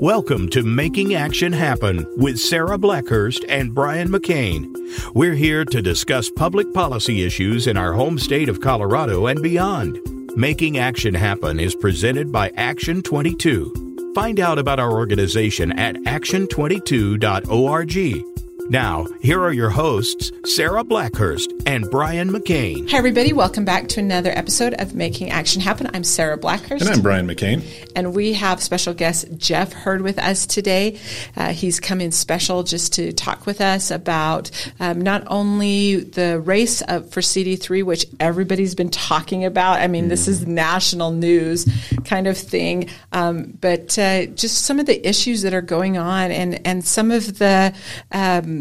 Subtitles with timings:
[0.00, 4.72] Welcome to Making Action Happen with Sara Blackhurst and Brian McCain.
[5.12, 9.98] We're here to discuss public policy issues in our home state of Colorado and beyond.
[10.36, 14.12] Making Action Happen is presented by Action 22.
[14.14, 18.37] Find out about our organization at action22.org.
[18.70, 22.90] Now, here are your hosts, Sara Blackhurst and Brian McCain.
[22.90, 23.32] Hi, everybody.
[23.32, 25.88] Welcome back to another episode of Making Action Happen.
[25.94, 26.82] I'm Sara Blackhurst.
[26.82, 27.64] And I'm Brian McCain.
[27.96, 30.98] And we have special guest Jeff Hurd with us today.
[31.34, 36.38] Uh, he's come in special just to talk with us about um, not only the
[36.38, 39.80] race for CD3, which everybody's been talking about.
[39.80, 40.08] I mean, mm.
[40.10, 41.66] this is national news
[42.04, 46.30] kind of thing, um, but uh, just some of the issues that are going on
[46.30, 47.74] and, and some of the
[48.12, 48.57] um,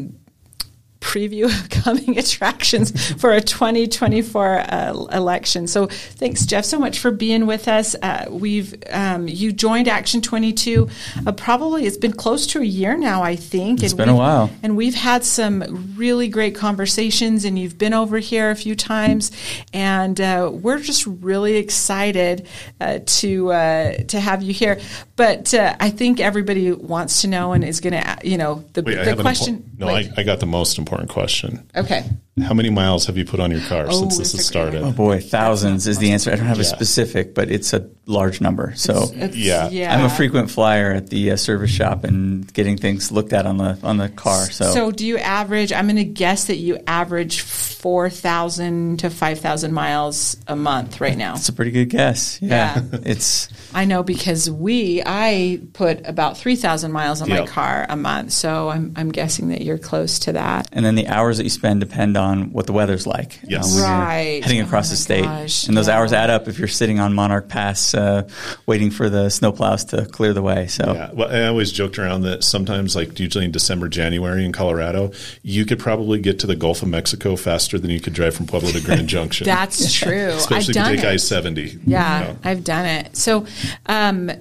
[1.07, 5.67] preview of coming attractions for a 2024 uh, election.
[5.67, 7.95] So thanks, Jeff, so much for being with us.
[7.95, 10.89] Uh, we've um, you joined Action 22.
[11.25, 13.81] Uh, probably it's been close to a year now, I think.
[13.83, 17.45] It's and been a while, and we've had some really great conversations.
[17.45, 19.31] And you've been over here a few times,
[19.73, 22.47] and uh, we're just really excited
[22.81, 24.79] uh, to uh, to have you here.
[25.15, 29.03] But I think everybody wants to know and is going to, you know, the, Wait,
[29.03, 29.63] the question.
[29.77, 31.69] Impo- no, I, I got the most important important question.
[31.75, 32.03] Okay.
[32.43, 34.83] How many miles have you put on your car oh, since this has started?
[34.83, 36.31] Oh boy, thousands is the answer.
[36.31, 36.63] I don't have yeah.
[36.63, 38.73] a specific, but it's a large number.
[38.75, 39.69] So it's, it's, yeah.
[39.69, 39.95] yeah.
[39.95, 43.57] I'm a frequent flyer at the uh, service shop and getting things looked at on
[43.57, 44.45] the on the car.
[44.51, 45.73] So so do you average?
[45.73, 51.01] I'm going to guess that you average four thousand to five thousand miles a month
[51.01, 51.33] right now.
[51.33, 52.39] That's a pretty good guess.
[52.41, 52.99] Yeah, yeah.
[53.03, 53.49] it's.
[53.73, 57.41] I know because we I put about three thousand miles on yep.
[57.41, 60.69] my car a month, so I'm I'm guessing that you're close to that.
[60.71, 63.39] And then the hours that you spend depend on what the weather's like.
[63.43, 64.43] Yes, uh, right.
[64.43, 65.67] heading across oh the state, gosh.
[65.67, 65.97] and those yeah.
[65.97, 68.27] hours add up if you're sitting on Monarch Pass uh,
[68.65, 70.67] waiting for the snowplows to clear the way.
[70.67, 74.51] So yeah, well, I always joked around that sometimes, like usually in December, January in
[74.51, 75.11] Colorado,
[75.43, 78.47] you could probably get to the Gulf of Mexico faster than you could drive from
[78.47, 79.45] Pueblo to Grand Junction.
[79.45, 80.29] That's true.
[80.29, 81.79] Especially I've if you take I seventy.
[81.85, 82.39] Yeah, you know.
[82.43, 83.15] I've done it.
[83.15, 83.45] So.
[83.85, 84.31] Um,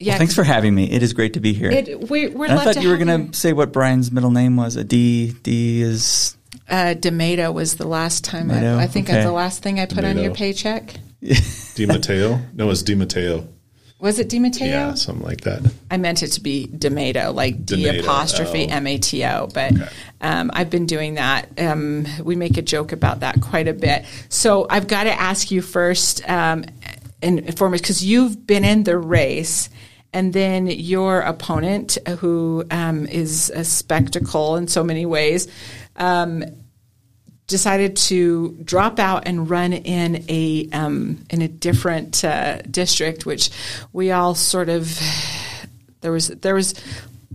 [0.00, 0.90] yeah, well, thanks for having me.
[0.90, 1.70] It is great to be here.
[1.72, 4.76] It, we, are I thought you were going to say what Brian's middle name was.
[4.76, 5.32] A D.
[5.42, 6.36] D is.
[6.68, 8.50] Uh, D'Amato was the last time.
[8.50, 9.22] I, I, think okay.
[9.22, 10.18] the last thing I put D'Amato.
[10.18, 10.94] on your paycheck.
[11.74, 12.40] Di Matteo?
[12.54, 13.48] No, it's Di Matteo.
[14.00, 14.68] Was it Di Matteo?
[14.68, 15.60] Yeah, something like that.
[15.90, 18.74] I meant it to be D'Amato, like D apostrophe oh.
[18.74, 19.48] M A T O.
[19.52, 19.88] But okay.
[20.20, 21.48] um, I've been doing that.
[21.58, 24.04] Um, we make a joke about that quite a bit.
[24.28, 26.64] So I've got to ask you first, um,
[27.22, 29.68] and foremost, because you've been in the race
[30.12, 35.48] and then your opponent, who um, is a spectacle in so many ways,
[35.96, 36.44] um,
[37.46, 43.50] decided to drop out and run in a um, in a different uh, district, which
[43.92, 44.98] we all sort of
[46.00, 46.74] there was there was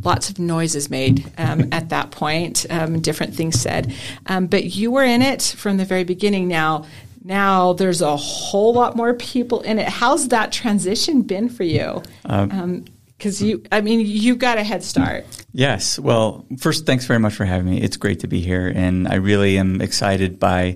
[0.02, 3.94] lots of noises made um, at that point, um, different things said,
[4.26, 6.48] um, but you were in it from the very beginning.
[6.48, 6.86] Now.
[7.24, 9.88] Now there's a whole lot more people in it.
[9.88, 12.04] How's that transition been for you?
[12.26, 12.86] Um, um,
[13.24, 15.26] because you, I mean, you've got a head start.
[15.54, 15.98] Yes.
[15.98, 17.82] Well, first, thanks very much for having me.
[17.82, 20.76] It's great to be here, and I really am excited by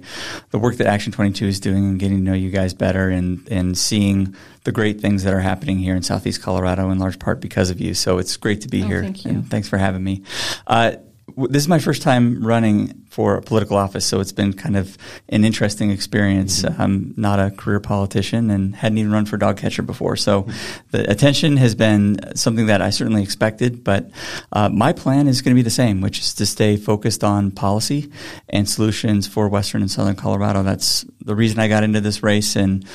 [0.52, 3.46] the work that Action 22 is doing and getting to know you guys better and
[3.52, 4.34] and seeing
[4.64, 7.82] the great things that are happening here in Southeast Colorado in large part because of
[7.82, 7.94] you.
[7.94, 9.02] So it's great to be oh, here.
[9.02, 9.32] Thank you.
[9.32, 10.24] And thanks for having me.
[10.68, 10.96] Uh,
[11.36, 14.96] this is my first time running for a political office, so it's been kind of
[15.30, 16.62] an interesting experience.
[16.62, 16.80] Mm-hmm.
[16.80, 20.88] I'm not a career politician and hadn't even run for dog catcher before, so mm-hmm.
[20.92, 23.84] the attention has been something that I certainly expected.
[23.84, 24.12] But
[24.52, 27.50] uh, my plan is going to be the same, which is to stay focused on
[27.50, 28.12] policy
[28.50, 30.62] and solutions for Western and Southern Colorado.
[30.62, 32.86] That's the reason I got into this race and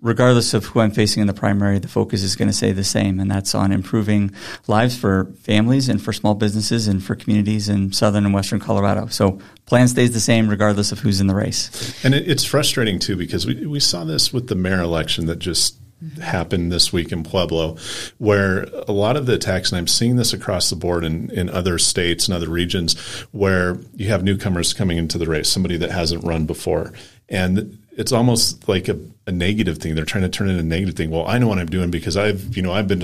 [0.00, 2.84] regardless of who I'm facing in the primary, the focus is going to stay the
[2.84, 4.32] same, and that's on improving
[4.66, 9.06] lives for families and for small businesses and for communities in southern and western Colorado.
[9.08, 12.04] So plan stays the same regardless of who's in the race.
[12.04, 15.38] And it, it's frustrating too because we, we saw this with the mayor election that
[15.38, 15.76] just
[16.22, 17.76] happened this week in Pueblo,
[18.18, 21.50] where a lot of the attacks, and I'm seeing this across the board in, in
[21.50, 22.98] other states and other regions,
[23.32, 26.92] where you have newcomers coming into the race, somebody that hasn't run before.
[27.28, 29.94] And it's almost like a, a, negative thing.
[29.94, 31.10] They're trying to turn it into a negative thing.
[31.10, 33.02] Well, I know what I'm doing because I've, you know, I've been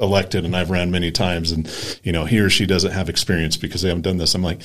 [0.00, 1.68] elected and I've ran many times and,
[2.04, 4.36] you know, he or she doesn't have experience because they haven't done this.
[4.36, 4.60] I'm like,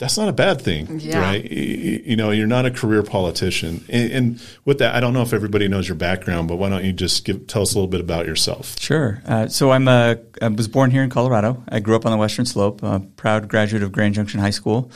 [0.00, 1.20] that's not a bad thing, yeah.
[1.20, 1.44] right?
[1.44, 3.84] You know, you're not a career politician.
[3.90, 6.84] And, and, with that, I don't know if everybody knows your background, but why don't
[6.84, 8.80] you just give, tell us a little bit about yourself?
[8.80, 9.20] Sure.
[9.26, 11.62] Uh, so I'm a, I was born here in Colorado.
[11.68, 14.90] I grew up on the Western Slope, a proud graduate of Grand Junction High School.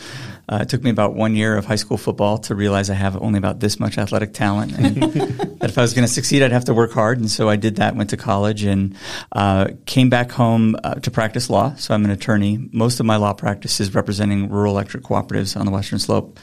[0.48, 3.20] Uh, it took me about one year of high school football to realize I have
[3.20, 6.52] only about this much athletic talent, and that if I was going to succeed, I'd
[6.52, 7.18] have to work hard.
[7.18, 7.96] And so I did that.
[7.96, 8.96] Went to college and
[9.32, 11.74] uh, came back home uh, to practice law.
[11.76, 12.68] So I'm an attorney.
[12.72, 16.38] Most of my law practice is representing rural electric cooperatives on the Western Slope.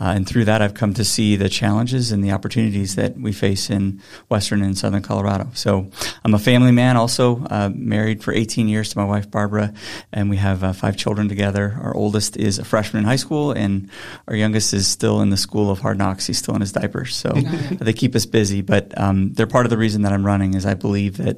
[0.00, 3.32] Uh, and through that, I've come to see the challenges and the opportunities that we
[3.32, 4.00] face in
[4.30, 5.48] Western and Southern Colorado.
[5.52, 5.90] So
[6.24, 9.74] I'm a family man, also uh, married for 18 years to my wife Barbara,
[10.10, 11.78] and we have uh, five children together.
[11.82, 13.90] Our oldest is a freshman in high school, and
[14.26, 16.26] our youngest is still in the school of hard knocks.
[16.26, 17.32] He's still in his diapers, so
[17.78, 18.62] they keep us busy.
[18.62, 21.36] But um, they're part of the reason that I'm running is I believe that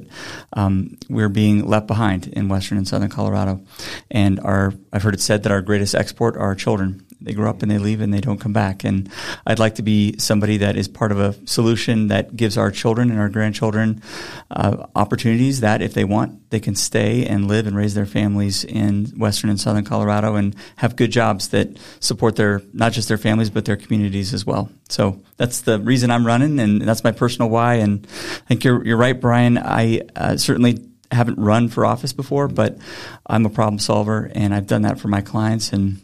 [0.53, 3.61] um, we're being left behind in Western and Southern Colorado,
[4.09, 7.49] and our I've heard it said that our greatest export are our children they grow
[7.49, 8.83] up and they leave and they don't come back.
[8.83, 9.09] And
[9.47, 13.09] I'd like to be somebody that is part of a solution that gives our children
[13.09, 14.01] and our grandchildren
[14.51, 18.65] uh, opportunities that, if they want, they can stay and live and raise their families
[18.65, 21.69] in Western and Southern Colorado and have good jobs that
[21.99, 24.69] support their not just their families but their communities as well.
[24.89, 27.75] So that's the reason I'm running, and that's my personal why.
[27.75, 29.57] And I think you're you're right, Brian.
[29.57, 32.77] I uh, certainly haven't run for office before, but
[33.25, 36.02] I'm a problem solver, and I've done that for my clients and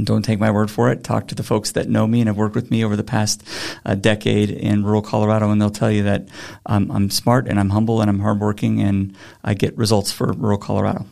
[0.00, 1.04] and don't take my word for it.
[1.04, 3.46] Talk to the folks that know me and have worked with me over the past
[3.84, 6.26] uh, decade in rural Colorado, and they'll tell you that
[6.64, 9.14] um, I'm smart and I'm humble and I'm hardworking, and
[9.44, 11.04] I get results for rural Colorado.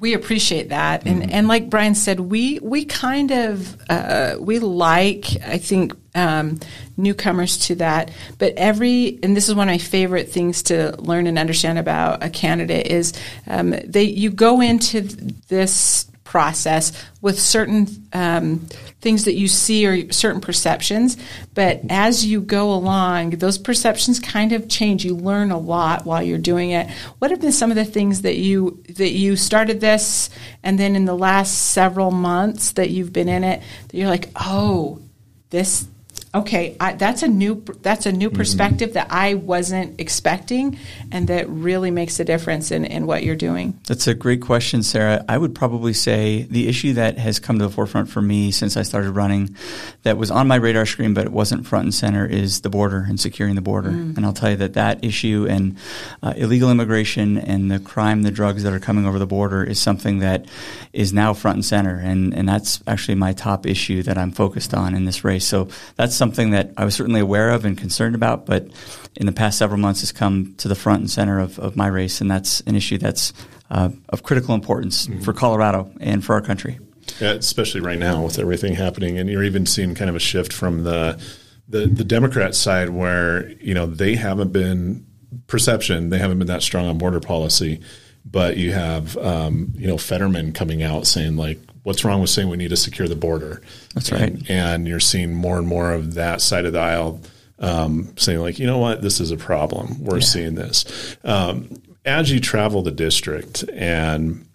[0.00, 1.30] We appreciate that, and mm-hmm.
[1.30, 6.60] and like Brian said, we we kind of uh, we like I think um,
[6.96, 11.26] newcomers to that, but every and this is one of my favorite things to learn
[11.26, 13.12] and understand about a candidate is
[13.46, 15.02] um, they you go into
[15.48, 16.92] this process
[17.22, 18.58] with certain um,
[19.00, 21.16] things that you see or certain perceptions.
[21.54, 25.06] But as you go along, those perceptions kind of change.
[25.06, 26.90] You learn a lot while you're doing it.
[27.18, 30.28] What have been some of the things that you that you started this,
[30.62, 34.28] and then in the last several months that you've been in it, that you're like,
[34.36, 35.00] oh,
[35.48, 35.88] this
[36.34, 38.36] okay, I, that's a new that's a new mm-hmm.
[38.36, 38.94] perspective mm-hmm.
[38.94, 40.78] that I wasn't expecting,
[41.10, 43.78] and that really makes a difference in, in what you're doing.
[43.86, 45.24] That's a great question, Sara.
[45.28, 48.76] I would probably say the issue that has come to the forefront for me since
[48.76, 49.56] I started running,
[50.02, 53.06] that was on my radar screen but it wasn't front and center, is the border
[53.08, 53.90] and securing the border.
[53.90, 54.16] Mm.
[54.16, 55.76] And I'll tell you that that issue and
[56.22, 59.80] uh, illegal immigration and the crime, the drugs that are coming over the border is
[59.80, 60.46] something that
[60.92, 64.74] is now front and center, and and that's actually my top issue that I'm focused
[64.74, 65.46] on in this race.
[65.46, 68.68] So that's something that I was certainly aware of and concerned about, but
[69.16, 71.86] in the past several months has come to the front and center of, of my
[71.86, 73.32] race, and that's an issue that's
[73.70, 75.20] uh, of critical importance mm-hmm.
[75.20, 76.78] for Colorado and for our country.
[77.20, 80.52] Yeah, especially right now with everything happening, and you're even seeing kind of a shift
[80.52, 81.20] from the
[81.68, 85.06] the, the Democrat side where you know they haven't been
[85.46, 87.80] perception they haven't been that strong on border policy,
[88.24, 92.48] but you have um, you know Fetterman coming out saying like what's wrong with saying
[92.48, 93.62] we need to secure the border?
[93.94, 94.50] That's and, right.
[94.50, 97.20] And you're seeing more and more of that side of the aisle
[97.58, 100.02] um, saying, like, you know what, this is a problem.
[100.04, 100.24] We're yeah.
[100.24, 101.16] seeing this.
[101.24, 104.48] Um, as you travel the district, and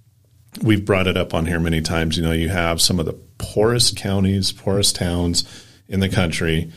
[0.62, 3.20] we've brought it up on here many times, you know, you have some of the
[3.38, 5.44] poorest counties, poorest towns
[5.88, 6.72] in the country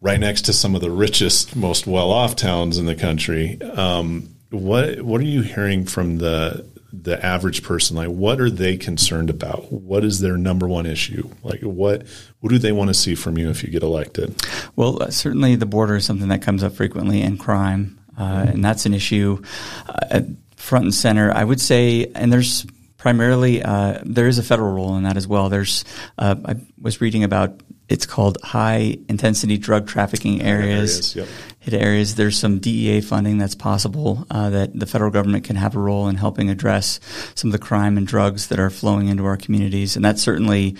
[0.00, 3.60] right next to some of the richest, most well off towns in the country.
[3.62, 6.66] Um, what what are you hearing from the
[7.06, 9.70] the average person like what are they concerned about?
[9.72, 11.30] What is their number one issue?
[11.44, 12.04] Like what
[12.40, 14.34] what do they want to see from you if you get elected?
[14.74, 18.64] Well uh, certainly the border is something that comes up frequently and crime uh, and
[18.64, 19.40] that's an issue
[19.88, 20.22] uh,
[20.56, 21.32] front and center.
[21.32, 22.66] I would say and there's
[22.98, 25.48] primarily uh, there is a federal role in that as well.
[25.48, 25.84] There's
[26.18, 31.16] uh, i was reading about it's called high intensity drug trafficking areas.
[31.16, 31.28] areas yep.
[31.66, 32.14] HIDTA areas.
[32.14, 36.08] There's some DEA funding that's possible uh, that the federal government can have a role
[36.08, 37.00] in helping address
[37.34, 39.96] some of the crime and drugs that are flowing into our communities.
[39.96, 40.76] And that's certainly,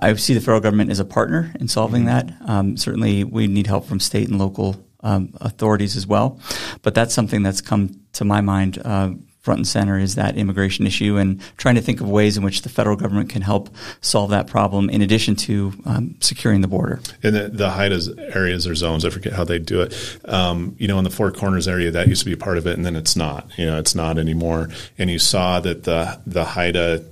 [0.00, 2.28] I see the federal government as a partner in solving mm-hmm.
[2.28, 2.50] that.
[2.50, 6.40] Um, certainly, we need help from state and local um, authorities as well.
[6.82, 9.10] But that's something that's come to my mind uh,
[9.46, 12.62] front and center is that immigration issue and trying to think of ways in which
[12.62, 16.98] the federal government can help solve that problem in addition to um, securing the border.
[17.22, 20.18] And the, the HIDTA areas or zones, I forget how they do it.
[20.24, 22.76] Um, you know, in the Four Corners area, that used to be part of it,
[22.76, 23.48] and then it's not.
[23.56, 24.68] You know, it's not anymore.
[24.98, 27.04] And you saw that the the HIDTA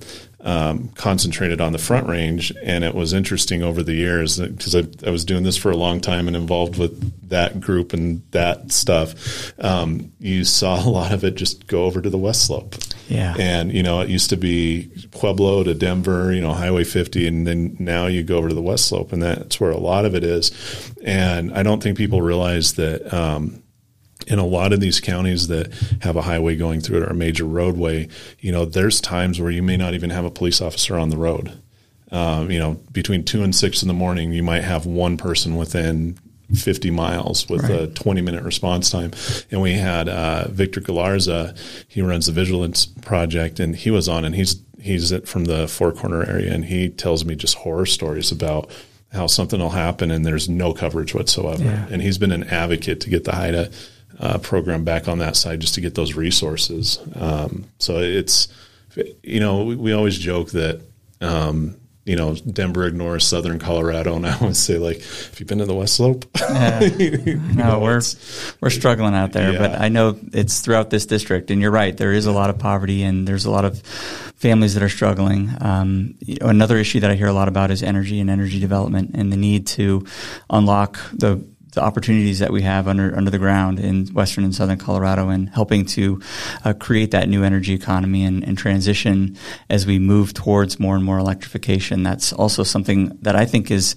[0.45, 4.85] um, concentrated on the Front Range, and it was interesting over the years because I,
[5.07, 8.71] I, was doing this for a long time and involved with that group and that
[8.71, 9.59] stuff.
[9.59, 12.75] Um, you saw a lot of it just go over to the West Slope.
[13.09, 13.35] Yeah.
[13.39, 17.47] And, you know, it used to be Pueblo to Denver, you know, Highway 50, and
[17.47, 20.15] then now you go over to the West Slope, and that's where a lot of
[20.15, 20.53] it is.
[21.03, 23.63] And I don't think people realize that, um,
[24.26, 27.14] in a lot of these counties that have a highway going through it or a
[27.14, 28.09] major roadway,
[28.40, 31.16] you know, there's times where you may not even have a police officer on the
[31.16, 31.61] road.
[32.11, 35.57] Um, you know, between two and six in the morning, you might have one person
[35.57, 36.19] within
[36.54, 37.83] 50 miles with right.
[37.83, 39.12] a 20 minute response time.
[39.50, 41.57] And we had uh, Victor Galarza,
[41.88, 45.93] he runs the Vigilance Project, and he was on, and he's he's from the Four
[45.93, 48.71] Corner area, and he tells me just horror stories about
[49.14, 51.62] how something will happen and there's no coverage whatsoever.
[51.62, 51.87] Yeah.
[51.90, 53.73] And he's been an advocate to get the HIDTA
[54.18, 56.99] uh, program back on that side just to get those resources.
[57.14, 58.49] Um, so it's,
[59.23, 60.80] you know, we, we always joke that
[61.21, 65.59] um, you know, Denver ignores Southern Colorado, and I always say like, if you've been
[65.59, 66.80] to the West Slope, yeah.
[67.54, 68.02] no, we're
[68.61, 69.59] we're struggling out there, yeah.
[69.59, 71.97] but I know it's throughout this district, and you're right.
[71.97, 73.80] There is a lot of poverty, and there's a lot of
[74.37, 75.50] families that are struggling.
[75.62, 78.61] Um, you know, another issue that I hear a lot about is energy and energy
[78.61, 80.06] development, and the need to
[80.50, 81.42] unlock the
[81.75, 85.49] the opportunities that we have under under the ground in western and southern Colorado, and
[85.49, 86.21] helping to
[86.64, 89.37] uh, create that new energy economy and, and, transition
[89.69, 92.02] as we move towards more and more electrification.
[92.02, 93.97] That's also something that I think is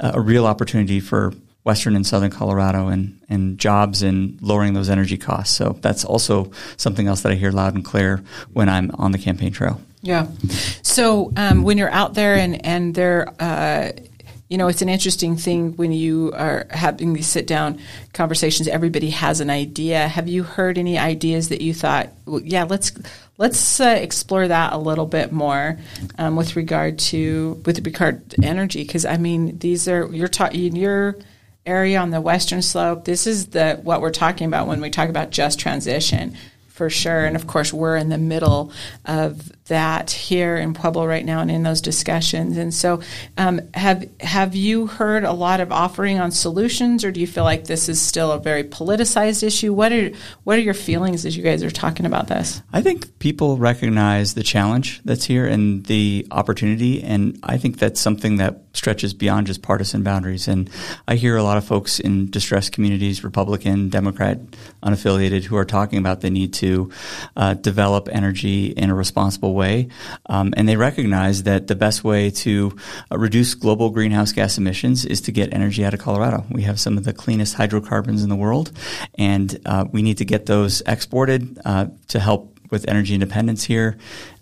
[0.00, 1.32] a real opportunity for
[1.64, 5.54] western and southern Colorado and, and jobs and lowering those energy costs.
[5.54, 8.22] So that's also something else that I hear loud and clear
[8.54, 9.78] when I'm on the campaign trail.
[10.00, 10.28] Yeah.
[10.82, 13.92] So um, when you're out there and and they're uh,
[14.48, 17.78] you know, it's an interesting thing when you are having these sit down
[18.14, 18.66] conversations.
[18.66, 20.08] Everybody has an idea.
[20.08, 22.92] Have you heard any ideas that you thought, well, yeah, let's
[23.36, 25.78] let's uh, explore that a little bit more
[26.18, 28.84] um, with regard to with regard to energy?
[28.84, 31.16] Because I mean, these are you're talking in your
[31.66, 33.04] area on the western slope.
[33.04, 36.34] This is the what we're talking about when we talk about just transition
[36.68, 37.26] for sure.
[37.26, 38.72] And of course, we're in the middle
[39.04, 42.56] of that here in Pueblo right now and in those discussions.
[42.56, 43.00] And so,
[43.36, 47.44] um, have have you heard a lot of offering on solutions, or do you feel
[47.44, 49.72] like this is still a very politicized issue?
[49.72, 50.10] What are
[50.44, 52.62] what are your feelings as you guys are talking about this?
[52.72, 58.00] I think people recognize the challenge that's here and the opportunity, and I think that's
[58.00, 60.48] something that stretches beyond just partisan boundaries.
[60.48, 60.70] And
[61.06, 64.38] I hear a lot of folks in distressed communities, Republican, Democrat,
[64.82, 66.90] unaffiliated, who are talking about the need to
[67.36, 69.57] uh, develop energy in a responsible way.
[70.26, 72.76] Um, and they recognize that the best way to
[73.10, 76.44] uh, reduce global greenhouse gas emissions is to get energy out of Colorado.
[76.50, 78.72] We have some of the cleanest hydrocarbons in the world,
[79.16, 83.96] and uh, we need to get those exported uh, to help with energy independence here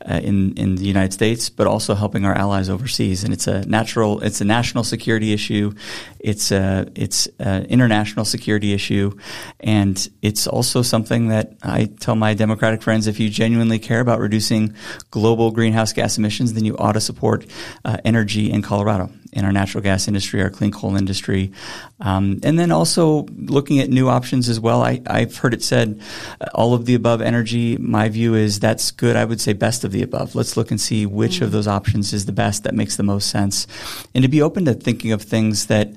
[0.08, 3.24] uh, in in the United States, but also helping our allies overseas.
[3.24, 5.72] And it's a natural, it's a national security issue,
[6.20, 9.16] it's a it's an international security issue,
[9.60, 14.20] and it's also something that I tell my Democratic friends: if you genuinely care about
[14.20, 14.74] reducing
[15.10, 17.46] global greenhouse gas emissions, then you ought to support
[17.84, 21.52] uh, energy in Colorado in our natural gas industry, our clean coal industry,
[22.00, 24.82] um, and then also looking at new options as well.
[24.82, 26.00] I, I've heard it said,
[26.40, 27.76] uh, all of the above energy.
[27.76, 29.14] My view is that's good.
[29.14, 30.34] I would say best of the above.
[30.34, 31.44] Let's look and see which mm-hmm.
[31.44, 33.66] of those options is the best that makes the most sense,
[34.14, 35.92] and to be open to thinking of things that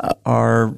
[0.00, 0.74] uh, are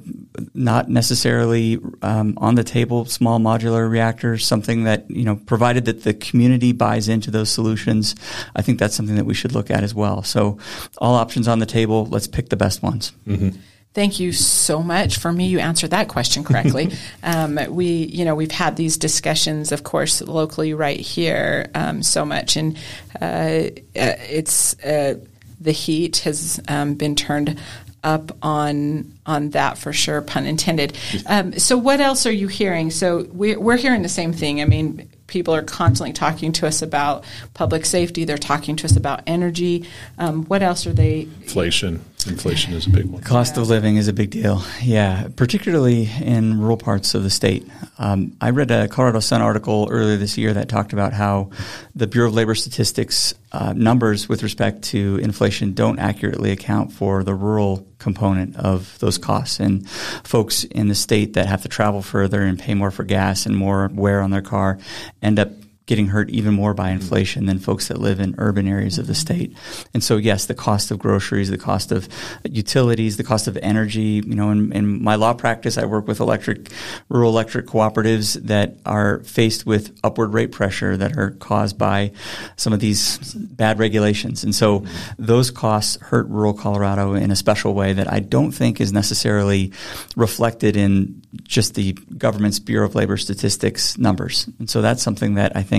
[0.53, 3.05] not necessarily um, on the table.
[3.05, 8.15] Small modular reactors, something that you know, provided that the community buys into those solutions.
[8.55, 10.23] I think that's something that we should look at as well.
[10.23, 10.57] So,
[10.97, 13.13] all options on the table let's pick the best ones.
[13.27, 13.57] Mm-hmm.
[13.95, 15.19] Thank you so much.
[15.19, 16.91] For me, you answered that question correctly.
[17.23, 22.25] um, we, you know, we've had these discussions, of course, locally right here, um, so
[22.25, 22.77] much, and
[23.21, 25.15] uh, uh it's uh,
[25.61, 27.57] the heat has um, been turned
[28.03, 30.97] up on on that for sure, pun intended.
[31.25, 32.91] Um, so, what else are you hearing?
[32.91, 34.61] So, we're, we're hearing the same thing.
[34.61, 37.23] I mean, people are constantly talking to us about
[37.53, 38.25] public safety.
[38.25, 39.87] They're talking to us about energy.
[40.17, 41.21] Um, what else are they?
[41.43, 42.03] Inflation.
[42.27, 43.21] Inflation is a big one.
[43.21, 43.61] Cost yeah.
[43.61, 44.63] of living is a big deal.
[44.81, 47.67] Yeah, particularly in rural parts of the state.
[47.97, 51.49] Um, I read a Colorado Sun article earlier this year that talked about how
[51.95, 57.23] the Bureau of Labor Statistics uh, numbers with respect to inflation don't accurately account for
[57.23, 59.59] the rural component of those costs.
[59.59, 63.45] And folks in the state that have to travel further and pay more for gas
[63.45, 64.77] and more wear on their car
[65.21, 65.49] end up
[65.85, 67.01] getting hurt even more by mm-hmm.
[67.01, 69.19] inflation than folks that live in urban areas of the mm-hmm.
[69.19, 69.57] state.
[69.93, 72.07] And so, yes, the cost of groceries, the cost of
[72.43, 74.23] utilities, the cost of energy.
[74.25, 76.71] You know, in, in my law practice, I work with electric,
[77.09, 82.11] rural electric cooperatives that are faced with upward rate pressure that are caused by
[82.55, 84.43] some of these bad regulations.
[84.43, 85.23] And so, mm-hmm.
[85.23, 89.71] those costs hurt rural Colorado in a special way that I don't think is necessarily
[90.15, 94.49] reflected in just the government's Bureau of Labor Statistics numbers.
[94.59, 95.74] And so that's something that I think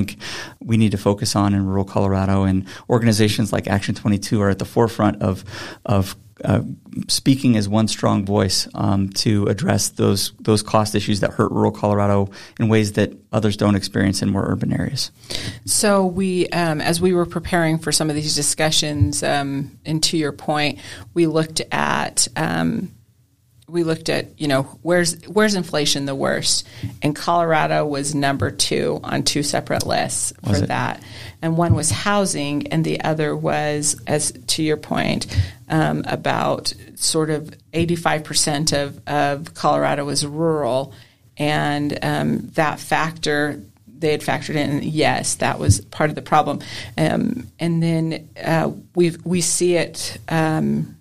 [0.60, 2.44] we need to focus on in rural Colorado.
[2.44, 5.44] And organizations like Action 22 are at the forefront of,
[5.84, 6.60] of uh,
[7.08, 11.70] speaking as one strong voice um, to address those those cost issues that hurt rural
[11.70, 15.10] Colorado in ways that others don't experience in more urban areas.
[15.64, 20.18] So we, um, as we were preparing for some of these discussions, um, and to
[20.18, 20.78] your point,
[21.14, 22.92] we looked at um,
[23.68, 26.66] we looked at you know where's where's inflation the worst?
[27.02, 31.02] And colorado was number two on two separate lists for that.
[31.42, 35.26] And one was housing and the other was as to your point
[35.68, 40.94] um, about sort of 85% of, of colorado was rural.
[41.36, 43.60] And um, that factor
[43.98, 46.60] they had factored in yes that was part of the problem.
[46.96, 50.96] Um, and then uh, we we see it um,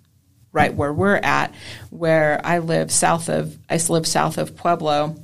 [0.56, 1.54] right where we're at,
[1.90, 5.14] where I live south of I live south of Pueblo,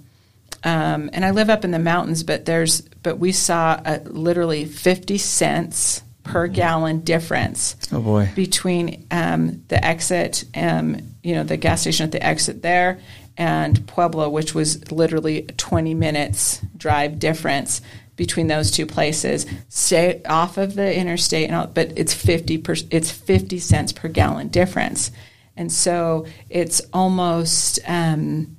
[0.63, 2.23] um, and I live up in the mountains.
[2.23, 6.55] But there's but we saw a, literally fifty cents per mm-hmm.
[6.55, 7.77] gallon difference.
[7.91, 8.31] Oh boy!
[8.37, 13.01] Between um, the exit, um, you know, the gas station at the exit there,
[13.39, 17.81] and Pueblo, which was literally twenty minutes drive difference
[18.23, 19.47] between those two places.
[19.69, 24.07] Stay off of the interstate, and all, but it's fifty per, it's fifty cents per
[24.07, 25.11] gallon difference,
[25.57, 28.57] and so it's almost um,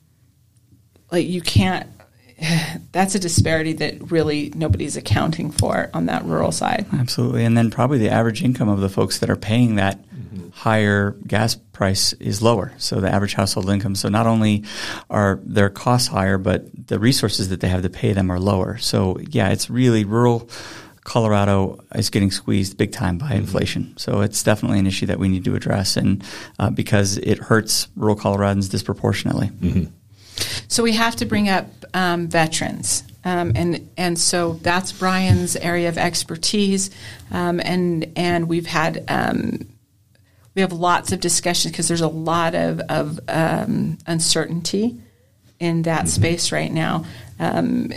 [1.13, 1.87] like you can't.
[2.91, 6.85] That's a disparity that really nobody's accounting for on that rural side.
[6.91, 9.97] Absolutely, and then probably the average income of the folks that are paying that
[10.53, 12.73] higher gas price is lower.
[12.77, 13.95] So the average household income.
[13.95, 14.63] So not only
[15.09, 18.77] are their costs higher, but the resources that they have to pay them are lower.
[18.77, 20.49] So yeah, it's really rural.
[21.03, 23.37] Colorado is getting squeezed big time by mm-hmm.
[23.39, 23.93] inflation.
[23.97, 26.23] So it's definitely an issue that we need to address, and
[26.59, 29.47] uh, because it hurts rural Coloradans disproportionately.
[29.47, 29.85] Mm-hmm.
[30.69, 33.03] So we have to bring up um, veterans.
[33.25, 36.89] Um, and and so that's Brian's area of expertise,
[37.31, 39.65] um, and and we've had um,
[40.55, 45.01] we have lots of discussions because there's a lot of, of um, uncertainty
[45.59, 46.07] in that mm-hmm.
[46.07, 47.05] space right now.
[47.39, 47.91] Um,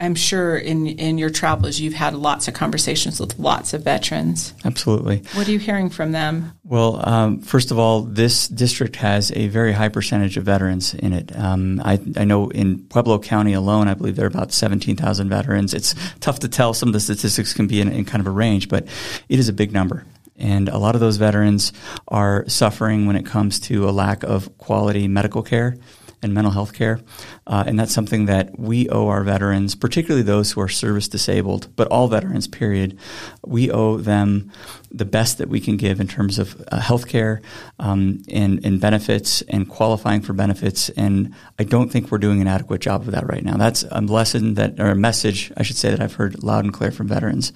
[0.00, 4.52] I'm sure in in your travels you've had lots of conversations with lots of veterans.
[4.64, 5.22] Absolutely.
[5.32, 6.52] What are you hearing from them?
[6.64, 11.12] Well, um, first of all, this district has a very high percentage of veterans in
[11.12, 11.34] it.
[11.36, 15.72] Um, I, I, know in Pueblo County alone, I believe there are about 17,000 veterans.
[15.72, 16.74] It's tough to tell.
[16.74, 18.86] Some of the statistics can be in, in kind of a range, but
[19.28, 20.04] it is a big number.
[20.38, 21.72] And a lot of those veterans
[22.08, 25.76] are suffering when it comes to a lack of quality medical care
[26.26, 27.00] and mental health care.
[27.46, 31.68] Uh, and that's something that we owe our veterans, particularly those who are service disabled,
[31.76, 32.98] but all veterans, period.
[33.46, 34.52] We owe them
[34.90, 37.40] the best that we can give in terms of uh, health care
[37.78, 40.90] um, and, and benefits and qualifying for benefits.
[40.90, 43.56] And I don't think we're doing an adequate job of that right now.
[43.56, 46.72] That's a lesson that, or a message, I should say, that I've heard loud and
[46.72, 47.52] clear from veterans.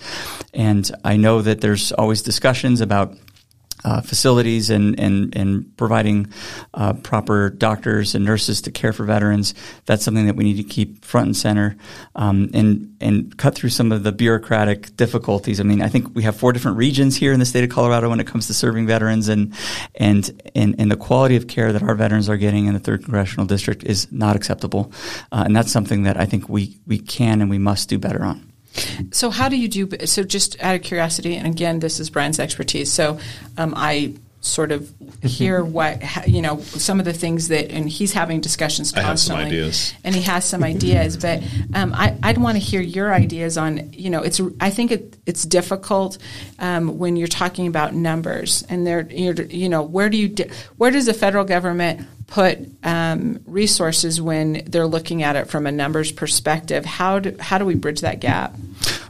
[0.55, 3.17] And I know that there's always discussions about
[3.85, 6.33] uh, facilities and, and, and providing
[6.75, 9.55] uh, proper doctors and nurses to care for veterans.
[9.87, 11.77] That's something that we need to keep front and center
[12.15, 15.61] um, and, and cut through some of the bureaucratic difficulties.
[15.61, 18.09] I mean, I think we have four different regions here in the state of Colorado
[18.11, 19.55] when it comes to serving veterans, and,
[19.95, 23.05] and, and, and the quality of care that our veterans are getting in the 3rd
[23.05, 24.93] Congressional District is not acceptable.
[25.33, 28.25] Uh, and that's something that I think we, we can and we must do better
[28.25, 28.50] on.
[29.11, 30.07] So how do you do?
[30.07, 32.93] So just out of curiosity, and again, this is Brian's expertise.
[32.93, 33.19] So
[33.57, 34.91] um, I sort of
[35.23, 39.45] hear what you know some of the things that and he's having discussions constantly.
[40.03, 41.43] and he has some ideas but
[41.75, 45.17] um, I, would want to hear your ideas on you know it's I think it,
[45.27, 46.17] it's difficult
[46.59, 50.35] um, when you're talking about numbers and they're you know where do you
[50.79, 55.73] where does the federal government put um, resources when they're looking at it from a
[55.73, 56.85] numbers perspective?
[56.85, 58.55] How do, how do we bridge that gap?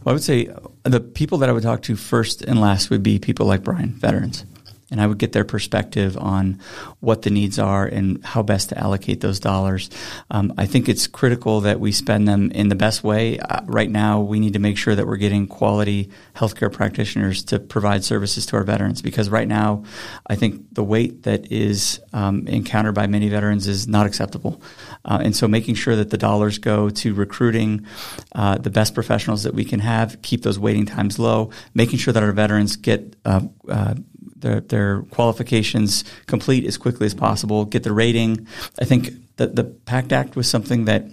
[0.03, 0.49] Well, I would say
[0.85, 3.91] the people that I would talk to first and last would be people like Brian
[3.91, 4.47] veterans
[4.91, 6.61] and I would get their perspective on
[7.01, 9.89] what the needs are and how best to allocate those dollars.
[10.31, 13.39] Um, I think it's critical that we spend them in the best way.
[13.39, 17.59] Uh, right now, we need to make sure that we're getting quality healthcare practitioners to
[17.59, 19.85] provide services to our veterans because right now,
[20.27, 24.61] I think the wait that is um, encountered by many veterans is not acceptable.
[25.05, 27.87] Uh, and so making sure that the dollars go to recruiting
[28.35, 32.13] uh, the best professionals that we can have, keep those waiting times low, making sure
[32.13, 33.95] that our veterans get uh, uh
[34.41, 38.47] their, their qualifications complete as quickly as possible, get the rating.
[38.81, 41.05] I think that the PACT Act was something that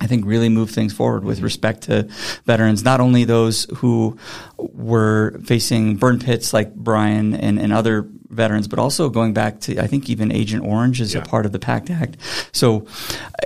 [0.00, 2.08] I think really moved things forward with respect to
[2.46, 4.18] veterans, not only those who
[4.58, 9.78] were facing burn pits like Brian and, and other veterans, but also going back to
[9.78, 11.20] I think even Agent Orange is yeah.
[11.20, 12.16] a part of the PACT Act.
[12.52, 12.86] So,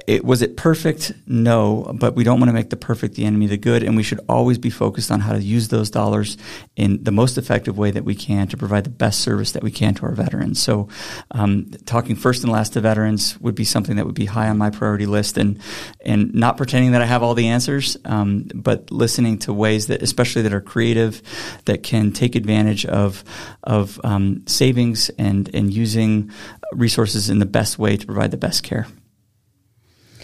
[0.06, 1.12] it, was it perfect?
[1.26, 3.96] No, but we don't want to make the perfect the enemy of the good, and
[3.96, 6.36] we should always be focused on how to use those dollars
[6.76, 9.70] in the most effective way that we can to provide the best service that we
[9.70, 10.60] can to our veterans.
[10.60, 10.88] So,
[11.30, 14.58] um, talking first and last to veterans would be something that would be high on
[14.58, 15.58] my priority list, and
[16.04, 20.02] and not pretending that I have all the answers, um, but listening to ways that,
[20.02, 21.22] especially that are creative,
[21.64, 23.24] that can take advantage of
[23.62, 24.42] of um,
[24.74, 26.30] savings and and using
[26.72, 28.86] resources in the best way to provide the best care.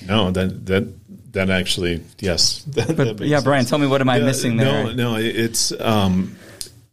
[0.07, 2.65] No, that that that actually yes.
[2.75, 4.85] That, but that yeah, Brian, tell me what am I yeah, missing there?
[4.85, 6.37] No, no, it's um,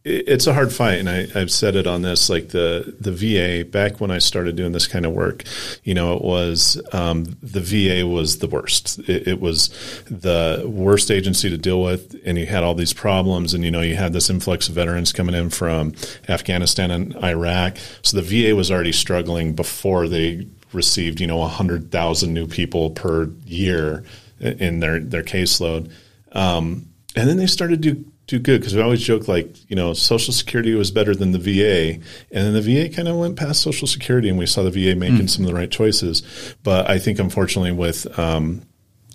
[0.08, 2.30] it's a hard fight, and I, have said it on this.
[2.30, 5.44] Like the the VA back when I started doing this kind of work,
[5.84, 8.98] you know, it was um, the VA was the worst.
[9.00, 9.68] It, it, was
[10.10, 13.82] the worst agency to deal with, and you had all these problems, and you know,
[13.82, 15.94] you had this influx of veterans coming in from
[16.28, 17.76] Afghanistan and Iraq.
[18.02, 22.90] So the VA was already struggling before they received, you know, hundred thousand new people
[22.90, 24.04] per year
[24.40, 25.92] in their their caseload.
[26.32, 29.92] Um, and then they started to do good because we always joke like you know
[29.94, 31.94] Social Security was better than the VA,
[32.30, 34.94] and then the VA kind of went past Social Security, and we saw the VA
[34.94, 35.30] making mm.
[35.30, 36.22] some of the right choices.
[36.62, 38.62] But I think unfortunately with um,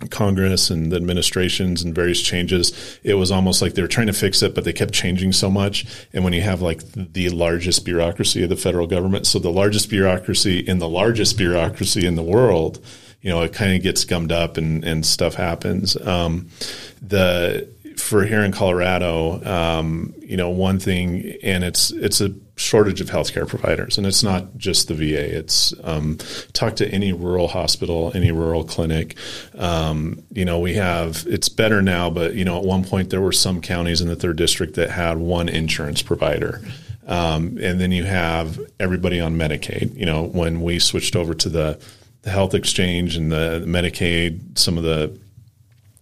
[0.10, 4.14] Congress and the administrations and various changes, it was almost like they were trying to
[4.14, 5.86] fix it, but they kept changing so much.
[6.12, 9.90] And when you have like the largest bureaucracy of the federal government, so the largest
[9.90, 12.84] bureaucracy in the largest bureaucracy in the world,
[13.22, 15.96] you know, it kind of gets gummed up and, and stuff happens.
[16.06, 16.50] Um,
[17.02, 23.02] the for here in Colorado, um, you know, one thing, and it's it's a shortage
[23.02, 25.38] of healthcare providers, and it's not just the VA.
[25.38, 26.18] It's um,
[26.54, 29.16] talk to any rural hospital, any rural clinic.
[29.58, 33.22] Um, you know, we have it's better now, but you know, at one point there
[33.22, 36.62] were some counties in the third district that had one insurance provider.
[37.06, 39.96] Um, and then you have everybody on Medicaid.
[39.98, 41.80] You know, when we switched over to the,
[42.22, 45.20] the health exchange and the Medicaid, some of the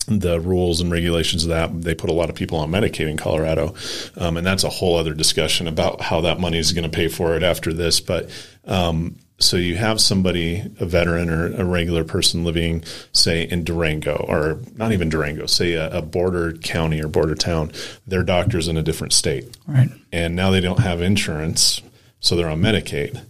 [0.05, 3.17] the rules and regulations of that they put a lot of people on Medicaid in
[3.17, 3.75] Colorado,
[4.17, 7.07] um, and that's a whole other discussion about how that money is going to pay
[7.07, 7.99] for it after this.
[7.99, 8.29] But
[8.65, 14.25] um, so you have somebody, a veteran or a regular person living, say in Durango,
[14.27, 17.71] or not even Durango, say a, a border county or border town.
[18.05, 19.89] Their doctor's in a different state, right?
[20.11, 21.81] And now they don't have insurance,
[22.19, 23.21] so they're on Medicaid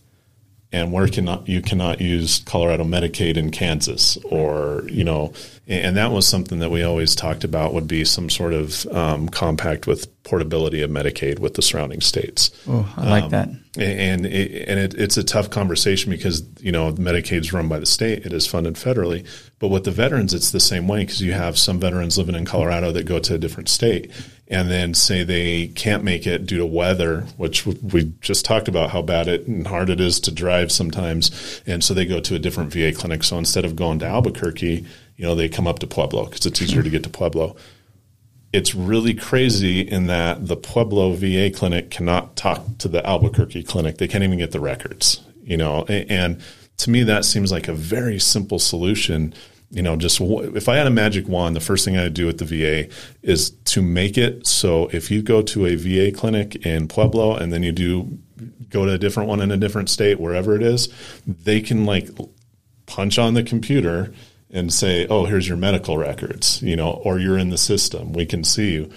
[0.72, 5.34] and where cannot you cannot use Colorado Medicaid in Kansas or you know
[5.68, 9.30] and that was something that we always talked about would be some sort of um,
[9.30, 12.52] compact with portability of Medicaid with the surrounding states.
[12.68, 13.50] Oh, I like um, that.
[13.78, 17.86] And it, and it, it's a tough conversation because you know Medicaid's run by the
[17.86, 19.26] state; it is funded federally.
[19.62, 22.45] But with the veterans, it's the same way because you have some veterans living in
[22.45, 24.12] Colorado that go to a different state,
[24.47, 28.89] and then say they can't make it due to weather, which we just talked about
[28.89, 32.34] how bad it and hard it is to drive sometimes, and so they go to
[32.36, 33.24] a different VA clinic.
[33.24, 34.86] So instead of going to Albuquerque
[35.21, 37.56] you know, they come up to Pueblo because it's easier to get to Pueblo.
[38.52, 44.00] It's really crazy in that the Pueblo VA clinic cannot talk to the Albuquerque clinic.
[44.00, 46.41] They can't even get the records, you know, and
[46.78, 49.36] to me, that seems like a very simple solution.
[49.72, 52.38] You know, just if I had a magic wand, the first thing I'd do at
[52.38, 56.90] the VA is to make it so if you go to a VA clinic in
[56.90, 58.20] Pueblo and then you do
[58.70, 60.90] go to a different one in a different state, wherever it is,
[61.26, 62.10] they can like
[62.86, 64.14] punch on the computer
[64.50, 68.12] and say, "Oh, here's your medical records," you know, or you're in the system.
[68.12, 68.90] We can see you.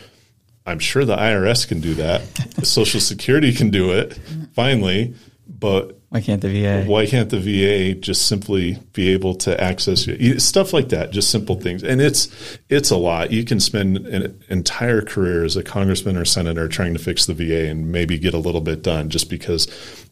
[0.66, 2.22] I'm sure the IRS can do that.
[2.64, 4.18] Social Security can do it.
[4.54, 5.14] Finally,
[5.64, 6.84] but why can't the VA?
[6.86, 10.38] Why can't the VA just simply be able to access you?
[10.38, 11.82] Stuff like that, just simple things.
[11.82, 12.28] And it's
[12.68, 13.30] it's a lot.
[13.30, 17.32] You can spend an entire career as a congressman or senator trying to fix the
[17.32, 19.66] VA and maybe get a little bit done just because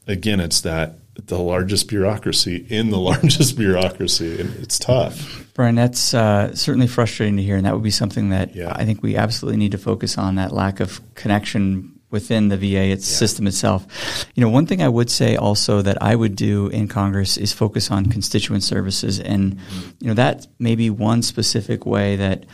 [0.07, 0.95] again, it's that
[1.27, 5.47] the largest bureaucracy in the largest bureaucracy, and it's tough.
[5.53, 8.73] Brian, that's uh, certainly frustrating to hear, and that would be something that yeah.
[8.75, 12.93] I think we absolutely need to focus on that lack of connection within the VA
[12.93, 13.19] its yeah.
[13.19, 14.29] system itself.
[14.37, 17.53] You know, one thing I would say also that I would do in Congress is
[17.53, 19.91] focus on constituent services, and mm-hmm.
[19.99, 22.45] you know that may be one specific way that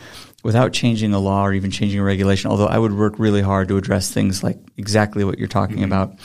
[0.43, 3.67] without changing a law or even changing a regulation, although I would work really hard
[3.67, 5.85] to address things like exactly what you're talking mm-hmm.
[5.85, 6.17] about.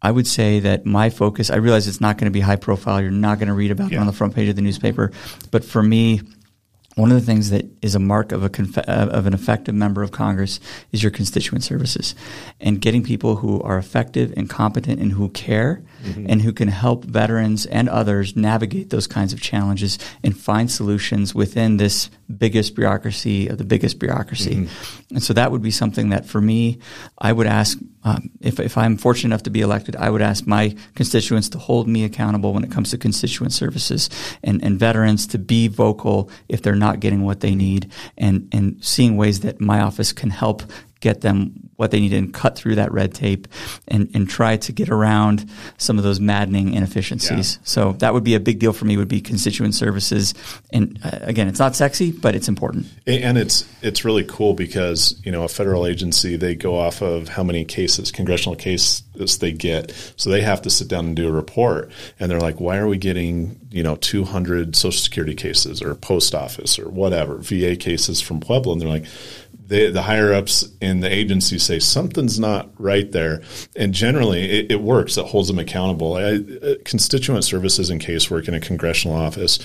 [0.00, 3.00] I would say that my focus, I realize it's not going to be high profile.
[3.00, 3.98] You're not going to read about yeah.
[3.98, 5.10] them on the front page of the newspaper.
[5.50, 6.20] But for me,
[6.98, 9.74] one of the things that is a mark of a conf- uh, of an effective
[9.74, 10.58] member of Congress
[10.90, 12.14] is your constituent services,
[12.60, 16.26] and getting people who are effective and competent and who care, mm-hmm.
[16.28, 21.34] and who can help veterans and others navigate those kinds of challenges and find solutions
[21.34, 24.54] within this biggest bureaucracy of the biggest bureaucracy.
[24.54, 25.14] Mm-hmm.
[25.14, 26.78] And so that would be something that for me,
[27.18, 30.46] I would ask, um, if, if I'm fortunate enough to be elected, I would ask
[30.46, 34.10] my constituents to hold me accountable when it comes to constituent services
[34.42, 38.84] and, and veterans to be vocal if they're not getting what they need and, and
[38.84, 40.62] seeing ways that my office can help
[41.00, 43.46] get them what they need and cut through that red tape
[43.86, 47.54] and, and try to get around some of those maddening inefficiencies.
[47.54, 47.60] Yeah.
[47.62, 50.34] So that would be a big deal for me would be constituent services.
[50.72, 52.86] And uh, again, it's not sexy, but it's important.
[53.06, 57.28] And it's, it's really cool because, you know, a federal agency, they go off of
[57.28, 59.92] how many cases, congressional cases they get.
[60.16, 61.92] So they have to sit down and do a report.
[62.18, 66.34] And they're like, why are we getting, you know, 200 social security cases or post
[66.34, 68.72] office or whatever, VA cases from Pueblo?
[68.72, 69.06] And they're like,
[69.68, 73.42] the, the higher ups in the agency say something's not right there,
[73.76, 75.18] and generally it, it works.
[75.18, 76.14] It holds them accountable.
[76.14, 79.58] I, uh, constituent services and casework in a congressional office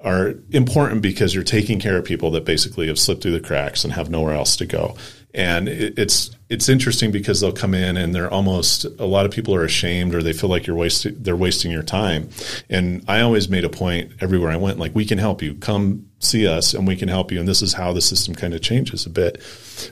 [0.00, 3.84] are important because you're taking care of people that basically have slipped through the cracks
[3.84, 4.94] and have nowhere else to go.
[5.34, 9.30] And it, it's it's interesting because they'll come in and they're almost a lot of
[9.30, 12.30] people are ashamed or they feel like you're wasting they're wasting your time.
[12.70, 15.54] And I always made a point everywhere I went, like we can help you.
[15.54, 17.38] Come see us and we can help you.
[17.38, 19.42] And this is how the system kind of changes a bit.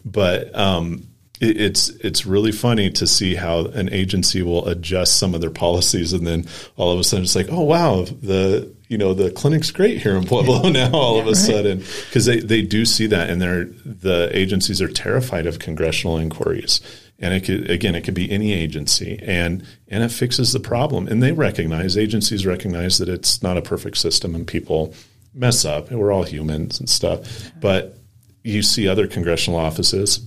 [0.05, 1.07] But um,
[1.40, 5.51] it, it's it's really funny to see how an agency will adjust some of their
[5.51, 6.46] policies and then
[6.77, 10.16] all of a sudden it's like, oh wow, the you know the clinic's great here
[10.16, 11.37] in Pueblo now all yeah, of a right.
[11.37, 11.79] sudden.
[11.79, 16.81] Because they, they do see that and they're the agencies are terrified of congressional inquiries.
[17.18, 19.18] And it could again it could be any agency.
[19.22, 21.09] And and it fixes the problem.
[21.09, 24.94] And they recognize agencies recognize that it's not a perfect system and people
[25.35, 25.90] mess up.
[25.90, 27.51] And we're all humans and stuff.
[27.61, 27.99] But
[28.44, 30.27] you see other congressional offices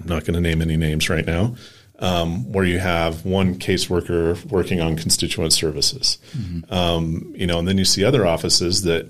[0.00, 1.56] I'm not going to name any names right now
[1.98, 6.18] um, where you have one caseworker working on constituent services.
[6.36, 6.72] Mm-hmm.
[6.72, 9.08] Um, you know, and then you see other offices that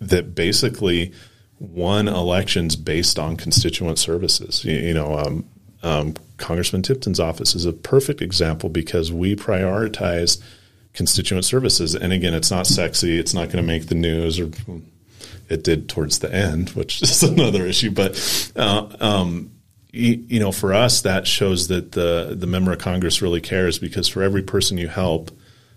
[0.00, 1.12] that basically
[1.58, 4.64] won elections based on constituent services.
[4.64, 5.48] You, you know, um,
[5.82, 10.40] um, Congressman Tipton's office is a perfect example because we prioritize
[10.92, 11.94] constituent services.
[11.94, 13.18] And again, it's not sexy.
[13.18, 14.50] It's not going to make the news, or
[15.48, 17.90] it did towards the end, which is another issue.
[17.90, 19.50] But uh, um,
[19.92, 24.06] you know, for us, that shows that the the member of Congress really cares because
[24.08, 25.30] for every person you help,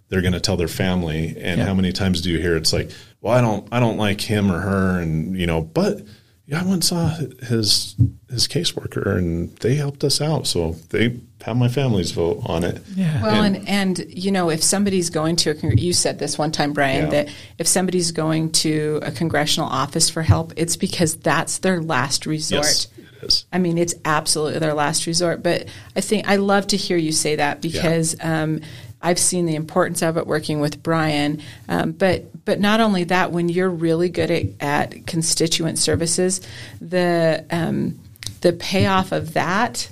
[0.10, 1.36] they're going to tell their family.
[1.40, 1.66] And yeah.
[1.66, 4.52] how many times do you hear it's like, well, I don't, I don't like him
[4.52, 6.02] or her, and you know, but
[6.46, 7.96] yeah, I once saw his
[8.30, 12.82] his caseworker, and they helped us out, so they have my family's vote on it.
[12.94, 13.22] Yeah.
[13.22, 16.52] Well, and, and, and you know, if somebody's going to, a, you said this one
[16.52, 17.24] time, Brian, yeah.
[17.24, 22.26] that if somebody's going to a congressional office for help, it's because that's their last
[22.26, 22.66] resort.
[22.66, 22.88] Yes
[23.24, 23.46] is.
[23.52, 25.44] I mean, it's absolutely their last resort.
[25.44, 28.44] But I think I love to hear you say that because yeah.
[28.44, 28.62] um,
[29.02, 31.42] I've seen the importance of it working with Brian.
[31.68, 36.42] Um, but but not only that, when you're really good at, at constituent services,
[36.80, 38.00] the um,
[38.42, 39.90] the payoff of that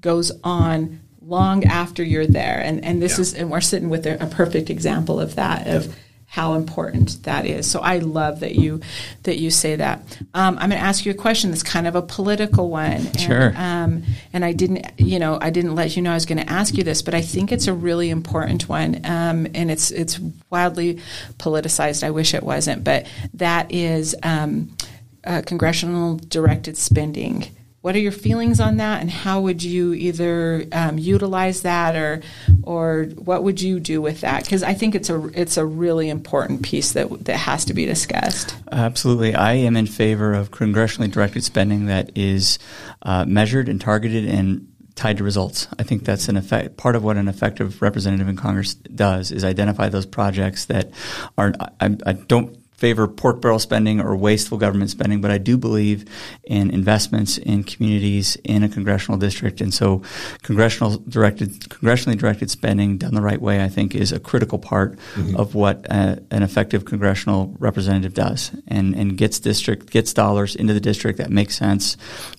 [0.00, 2.60] goes on long after you're there.
[2.60, 3.22] And and this yeah.
[3.22, 5.94] is and we're sitting with a, a perfect example of that of
[6.30, 7.68] how important that is.
[7.68, 8.80] So I love that you
[9.24, 9.98] that you say that.
[10.32, 12.92] Um, I'm going to ask you a question that's kind of a political one.
[12.92, 13.52] And, sure.
[13.56, 16.48] Um, and I didn't, you know, I didn't let you know I was going to
[16.48, 20.20] ask you this, but I think it's a really important one, um, and it's it's
[20.50, 21.00] wildly
[21.38, 22.04] politicized.
[22.04, 24.76] I wish it wasn't, but that is um,
[25.24, 27.48] uh, congressional directed spending.
[27.82, 32.20] What are your feelings on that, and how would you either um, utilize that, or
[32.62, 34.44] or what would you do with that?
[34.44, 37.86] Because I think it's a it's a really important piece that that has to be
[37.86, 38.54] discussed.
[38.70, 42.58] Absolutely, I am in favor of congressionally directed spending that is
[43.00, 45.66] uh, measured and targeted and tied to results.
[45.78, 46.76] I think that's an effect.
[46.76, 50.90] Part of what an effective representative in Congress does is identify those projects that
[51.38, 51.54] are.
[51.80, 56.06] I, I don't favor pork barrel spending or wasteful government spending, but I do believe
[56.44, 59.60] in investments in communities in a congressional district.
[59.60, 60.02] And so
[60.42, 64.98] congressional directed, congressionally directed spending done the right way, I think is a critical part
[65.14, 65.36] mm-hmm.
[65.36, 70.72] of what uh, an effective congressional representative does and, and gets district, gets dollars into
[70.72, 71.98] the district that make sense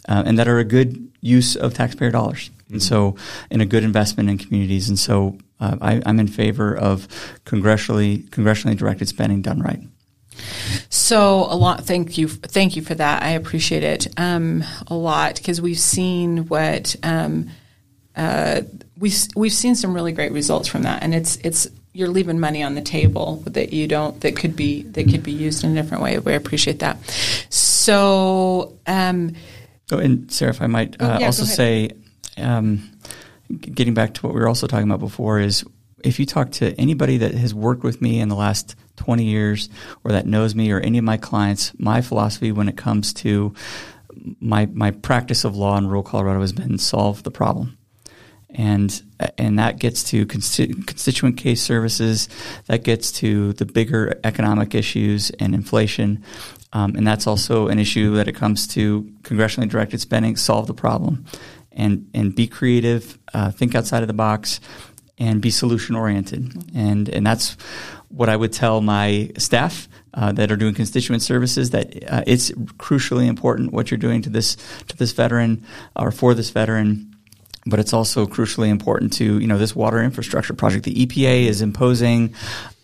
[0.10, 2.50] uh, and that are a good use of taxpayer dollars.
[2.50, 2.74] Mm-hmm.
[2.74, 3.16] And so,
[3.52, 4.90] in a good investment in communities.
[4.90, 7.08] And so, uh, I, I'm in favor of
[7.46, 9.82] congressionally congressionally directed spending done right.
[10.90, 11.86] So a lot.
[11.86, 12.28] Thank you.
[12.28, 13.24] Thank you for that.
[13.24, 17.50] I appreciate it um, a lot because we've seen what um,
[18.16, 18.62] uh,
[18.98, 22.64] we've we've seen some really great results from that, and it's it's you're leaving money
[22.64, 25.82] on the table that you don't that could be that could be used in a
[25.82, 26.18] different way.
[26.20, 26.98] We appreciate that.
[27.50, 28.78] So.
[28.88, 29.36] Um,
[29.92, 31.92] oh, and Sara, if I might uh, oh, yeah, also say,
[32.38, 32.90] um,
[33.60, 35.66] getting back to what we were also talking about before, is
[36.04, 39.70] if you talk to anybody that has worked with me in the last 20 years
[40.04, 43.54] or that knows me or any of my clients, my philosophy when it comes to
[44.40, 47.78] my my practice of law in rural Colorado has been solve the problem.
[48.54, 49.02] And
[49.38, 52.28] and that gets to constituent case services,
[52.66, 56.22] that gets to the bigger economic issues and inflation,
[56.74, 60.36] um, and that's also an issue that it comes to congressionally directed spending.
[60.36, 61.24] Solve the problem,
[61.72, 64.60] and and be creative, uh, think outside of the box,
[65.18, 66.54] and be solution oriented.
[66.76, 67.58] And and that's
[68.10, 72.52] what I would tell my staff uh, that are doing constituent services that uh, it's
[72.52, 77.12] crucially important what you're doing to this to this veteran or for this veteran
[77.66, 80.84] but it's also crucially important to you know this water infrastructure project.
[80.86, 82.34] The EPA is imposing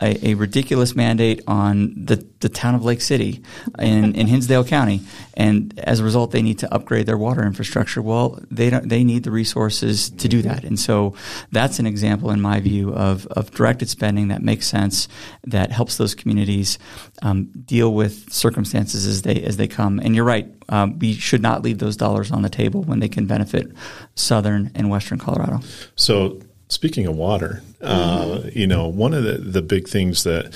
[0.02, 3.44] a, a, ridiculous mandate on the, the town of Lake City
[3.80, 5.02] in, in Hinsdale County,
[5.34, 8.02] and as a result, they need to upgrade their water infrastructure.
[8.02, 11.16] Well, they don't, they need the resources to do that, and so
[11.52, 15.08] that's an example, in my view, of of directed spending that makes sense,
[15.46, 16.78] that helps those communities
[17.22, 20.00] um, deal with circumstances as they as they come.
[20.00, 23.10] And you're right, um, we should not leave those dollars on the table when they
[23.10, 23.72] can benefit
[24.16, 25.62] southern and western Colorado.
[25.96, 30.54] So Speaking of water, uh, you know, one of the, the big things that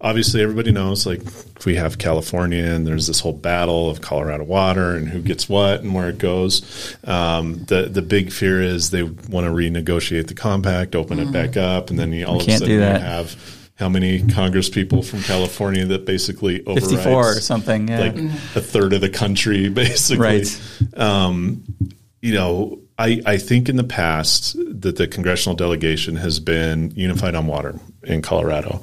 [0.00, 4.44] obviously everybody knows, like if we have California and there's this whole battle of Colorado
[4.44, 6.96] water and who gets what and where it goes.
[7.04, 11.28] Um, the the big fear is they want to renegotiate the compact, open mm.
[11.28, 13.34] it back up, and then you all of a sudden you have
[13.76, 18.00] how many Congress people from California that basically overrides 54 or something, yeah.
[18.00, 20.42] like a third of the country, basically.
[20.42, 20.60] Right.
[20.96, 21.64] Um,
[22.20, 27.34] you know, I, I think in the past that the congressional delegation has been unified
[27.34, 28.82] on water in Colorado.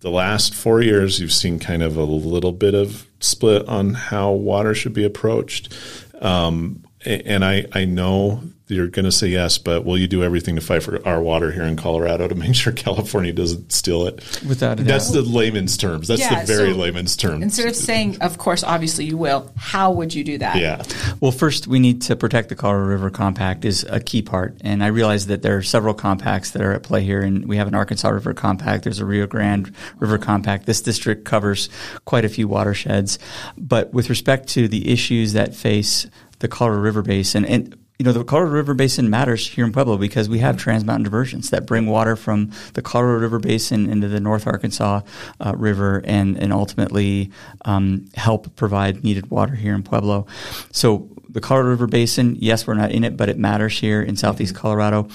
[0.00, 4.32] The last four years, you've seen kind of a little bit of split on how
[4.32, 5.72] water should be approached.
[6.20, 10.56] Um, and I, I know you're going to say yes, but will you do everything
[10.56, 14.16] to fight for our water here in Colorado to make sure California doesn't steal it?
[14.46, 16.08] Without a That's the layman's terms.
[16.08, 17.42] That's yeah, the very so layman's terms.
[17.42, 20.56] Instead of saying, of course, obviously you will, how would you do that?
[20.56, 20.82] Yeah.
[21.20, 24.56] Well, first, we need to protect the Colorado River Compact is a key part.
[24.60, 27.22] And I realize that there are several compacts that are at play here.
[27.22, 28.84] And we have an Arkansas River Compact.
[28.84, 30.66] There's a Rio Grande River Compact.
[30.66, 31.68] This district covers
[32.04, 33.18] quite a few watersheds.
[33.56, 36.06] But with respect to the issues that face
[36.38, 39.96] the Colorado River Basin, and you know, the Colorado River Basin matters here in Pueblo
[39.96, 44.06] because we have Trans Mountain diversions that bring water from the Colorado River Basin into
[44.06, 45.00] the North Arkansas
[45.44, 47.32] uh, River and, and ultimately
[47.64, 50.28] um, help provide needed water here in Pueblo.
[50.70, 54.16] So the Colorado River Basin, yes, we're not in it, but it matters here in
[54.16, 55.08] southeast Colorado.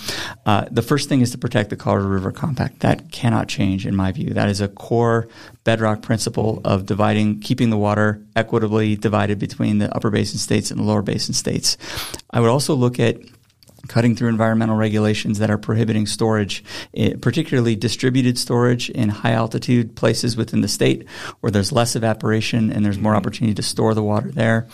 [0.46, 2.80] Uh, the first thing is to protect the Colorado River Compact.
[2.80, 4.30] That cannot change, in my view.
[4.30, 5.28] That is a core
[5.66, 10.80] bedrock principle of dividing, keeping the water equitably divided between the upper basin states and
[10.80, 11.78] the lower basin states.
[12.32, 13.18] I would also look at
[13.88, 19.96] cutting through environmental regulations that are prohibiting storage, eh, particularly distributed storage in high altitude
[19.96, 21.08] places within the state
[21.41, 23.17] where there's less evaporation and there's more mm-hmm.
[23.17, 24.67] opportunity to store the water there.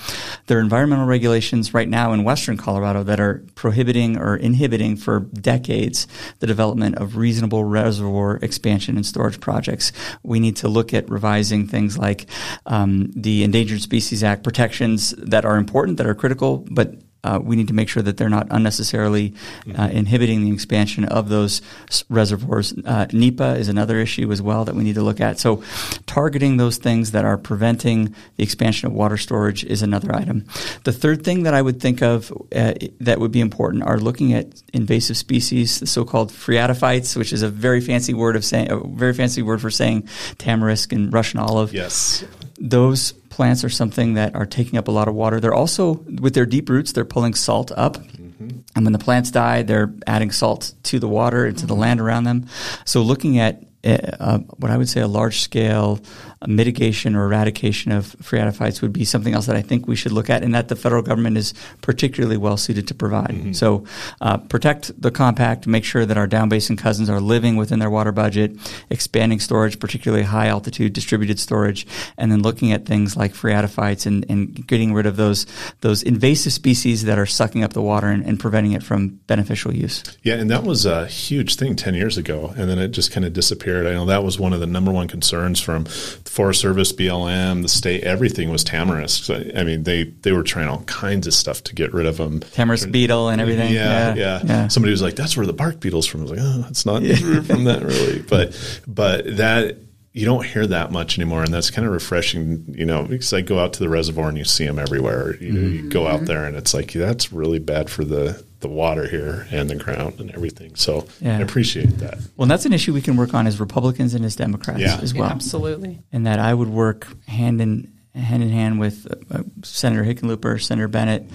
[0.47, 5.21] There are environmental regulations right now in western Colorado that are prohibiting or inhibiting for
[5.21, 6.07] decades
[6.39, 9.91] the development of reasonable reservoir expansion and storage projects.
[10.23, 12.27] We need to look at revising things like
[12.65, 17.55] um, the Endangered Species Act protections that are important, that are critical, but uh, we
[17.55, 19.33] need to make sure that they're not unnecessarily
[19.77, 21.61] uh, inhibiting the expansion of those
[22.09, 22.73] reservoirs.
[22.85, 25.39] Uh, NEPA is another issue as well that we need to look at.
[25.39, 25.63] So,
[26.05, 30.45] targeting those things that are preventing the expansion of water storage is another item.
[30.85, 34.33] The third thing that I would think of uh, that would be important are looking
[34.33, 38.79] at invasive species, the so-called phreatophytes, which is a very fancy word of saying a
[38.79, 40.03] very fancy word for saying
[40.37, 41.73] tamarisk and Russian olive.
[41.73, 42.23] Yes,
[42.59, 45.39] those plants are something that are taking up a lot of water.
[45.39, 47.95] They're also, with their deep roots, they're pulling salt up.
[47.95, 48.49] Mm-hmm.
[48.75, 51.73] And when the plants die, they're adding salt to the water and to mm-hmm.
[51.73, 52.47] the land around them.
[52.83, 55.99] So looking at uh, what I would say a large scale
[56.47, 60.29] mitigation or eradication of phreatophytes would be something else that I think we should look
[60.29, 63.29] at, and that the federal government is particularly well suited to provide.
[63.29, 63.51] Mm-hmm.
[63.53, 63.85] So,
[64.21, 67.89] uh, protect the compact, make sure that our down basin cousins are living within their
[67.89, 68.55] water budget,
[68.89, 71.85] expanding storage, particularly high altitude distributed storage,
[72.17, 75.45] and then looking at things like phreatophytes and, and getting rid of those
[75.81, 79.73] those invasive species that are sucking up the water and, and preventing it from beneficial
[79.73, 80.03] use.
[80.23, 83.25] Yeah, and that was a huge thing ten years ago, and then it just kind
[83.25, 83.78] of disappeared.
[83.87, 87.61] I know that was one of the number one concerns from the Forest Service, BLM,
[87.61, 89.29] the state, everything was tamarisk.
[89.57, 92.39] I mean, they they were trying all kinds of stuff to get rid of them.
[92.39, 93.73] Tamarisk beetle and everything.
[93.73, 94.15] Yeah, yeah.
[94.15, 94.41] yeah.
[94.45, 94.67] yeah.
[94.67, 97.01] Somebody was like, "That's where the bark beetle's from." I was like, "Oh, it's not
[97.01, 97.15] yeah.
[97.41, 99.77] from that really." But but that
[100.11, 102.65] you don't hear that much anymore, and that's kind of refreshing.
[102.69, 105.35] You know, because I go out to the reservoir and you see them everywhere.
[105.37, 105.75] You, mm-hmm.
[105.75, 109.47] you go out there and it's like that's really bad for the the water here
[109.51, 110.75] and the ground and everything.
[110.75, 111.37] So yeah.
[111.37, 112.17] I appreciate that.
[112.35, 114.99] Well, and that's an issue we can work on as Republicans and as Democrats yeah.
[115.01, 115.27] as well.
[115.27, 115.99] Yeah, absolutely.
[116.11, 120.87] And that I would work hand in hand in hand with uh, Senator Hickenlooper, Senator
[120.87, 121.29] Bennet,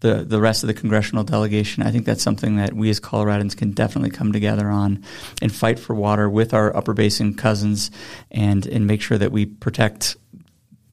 [0.00, 1.82] the the rest of the congressional delegation.
[1.82, 5.04] I think that's something that we as Coloradans can definitely come together on
[5.42, 7.90] and fight for water with our Upper Basin cousins,
[8.30, 10.16] and and make sure that we protect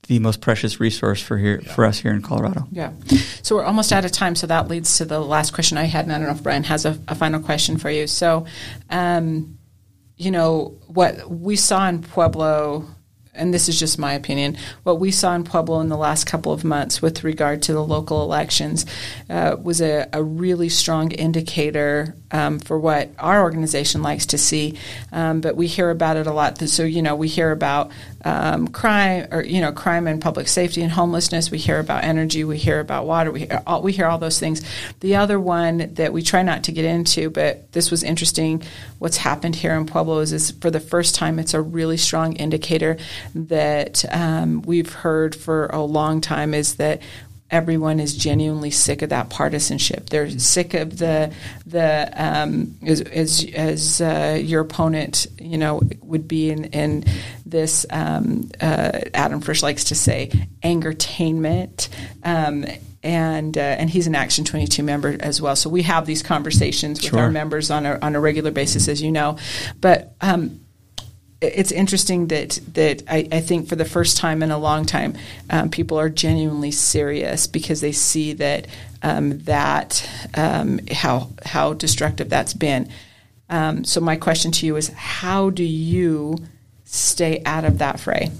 [0.08, 1.74] the most precious resource for here yeah.
[1.74, 2.68] for us here in Colorado.
[2.72, 2.92] Yeah.
[3.42, 4.36] So we're almost out of time.
[4.36, 6.64] So that leads to the last question I had, and I don't know if Brian
[6.64, 8.08] has a, a final question for you.
[8.08, 8.46] So,
[8.90, 9.58] um,
[10.18, 12.88] you know, what we saw in Pueblo
[13.36, 16.52] and this is just my opinion, what we saw in Pueblo in the last couple
[16.52, 18.86] of months with regard to the local elections
[19.30, 24.78] uh, was a, a, really strong indicator um, for what our organization likes to see.
[25.12, 26.58] Um, but we hear about it a lot.
[26.60, 27.92] So, you know, we hear about
[28.24, 31.52] um, crime or, you know, crime and public safety and homelessness.
[31.52, 32.44] We hear about energy.
[32.44, 33.32] We hear about water.
[33.32, 34.62] We hear all, we hear all those things.
[35.00, 38.64] The other one that we try not to get into, but this was interesting,
[39.00, 42.34] what's happened here in Pueblo is, is for the first time, it's a really strong
[42.34, 42.98] indicator
[43.34, 47.02] that um, we've heard for a long time is that
[47.52, 50.10] everyone is genuinely sick of that partisanship.
[50.10, 51.32] They're sick of the
[51.66, 57.06] the um, as as, as uh, your opponent, you know, would be in, in
[57.46, 57.86] this.
[57.90, 60.32] Um, uh, Adam Frisch likes to say
[60.64, 61.90] angertainment.
[62.24, 62.66] Um,
[63.04, 65.56] and uh, and he's an Action 22 member as well.
[65.56, 67.20] So we have these conversations with sure.
[67.20, 69.38] our members on a on a regular basis, as you know.
[69.80, 70.65] But um,
[71.54, 75.16] it's interesting that that I, I, think for the first time in a long time,
[75.50, 78.68] um, people are genuinely serious because they see that
[79.02, 82.90] um, that um, how how destructive that's been.
[83.50, 86.38] Um, so my question to you is, how do you
[86.86, 88.32] stay out of that fray?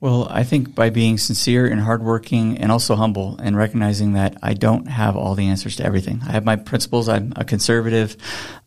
[0.00, 4.54] Well, I think by being sincere and hardworking and also humble and recognizing that I
[4.54, 6.20] don't have all the answers to everything.
[6.26, 7.08] I have my principles.
[7.08, 8.16] I'm a conservative,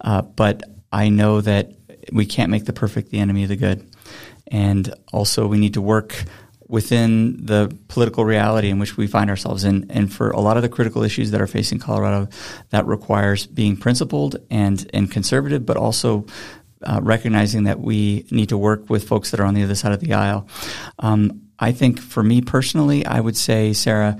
[0.01, 1.73] uh, but I know that
[2.11, 3.89] we can't make the perfect the enemy of the good.
[4.47, 6.23] And also, we need to work
[6.67, 9.89] within the political reality in which we find ourselves in.
[9.89, 12.29] And for a lot of the critical issues that are facing Colorado,
[12.69, 16.27] that requires being principled and, and conservative, but also
[16.83, 19.91] uh, recognizing that we need to work with folks that are on the other side
[19.91, 20.47] of the aisle.
[20.99, 24.17] Um, I think for me personally, I would say, Sara,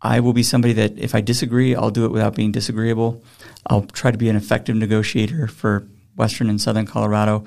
[0.00, 3.22] I will be somebody that if I disagree, I'll do it without being disagreeable.
[3.66, 5.86] I'll try to be an effective negotiator for
[6.16, 7.44] Western and Southern Colorado.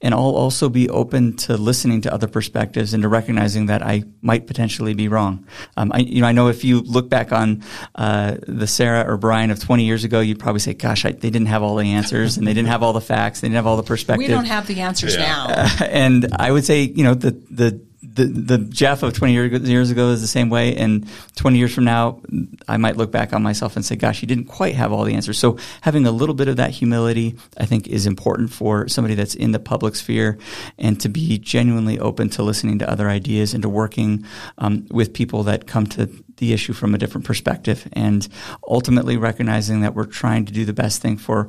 [0.00, 4.04] And I'll also be open to listening to other perspectives and to recognizing that I
[4.22, 5.46] might potentially be wrong.
[5.76, 7.62] Um, I, you know, I know if you look back on
[7.94, 11.30] uh, the Sara or Brian of 20 years ago, you'd probably say, gosh, I, they
[11.30, 13.40] didn't have all the answers and they didn't have all the facts.
[13.40, 14.28] They didn't have all the perspectives.
[14.28, 15.20] We don't have the answers yeah.
[15.20, 15.46] now.
[15.48, 17.87] Uh, and I would say, you know, the, the,
[18.18, 20.76] the the Jeff of 20 years ago is the same way.
[20.76, 22.20] And 20 years from now,
[22.66, 25.14] I might look back on myself and say, gosh, you didn't quite have all the
[25.14, 25.38] answers.
[25.38, 29.34] So having a little bit of that humility, I think, is important for somebody that's
[29.34, 30.38] in the public sphere
[30.78, 34.24] and to be genuinely open to listening to other ideas and to working
[34.58, 38.28] um, with people that come to the issue from a different perspective and
[38.68, 41.48] ultimately recognizing that we're trying to do the best thing for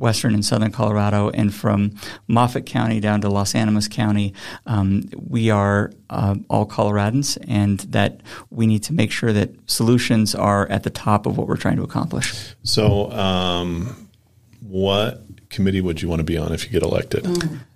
[0.00, 1.92] western and southern Colorado and from
[2.26, 4.34] Moffat County down to Los Animas County.
[4.66, 8.20] Um, we are uh, all Coloradans and that
[8.50, 11.76] we need to make sure that solutions are at the top of what we're trying
[11.76, 12.54] to accomplish.
[12.62, 14.08] So, um,
[14.60, 17.24] what committee would you want to be on if you get elected?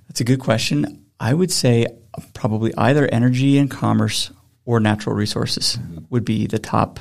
[0.08, 1.04] That's a good question.
[1.18, 1.86] I would say
[2.32, 4.30] probably either energy and commerce
[4.64, 5.78] or natural resources
[6.10, 7.00] would be the top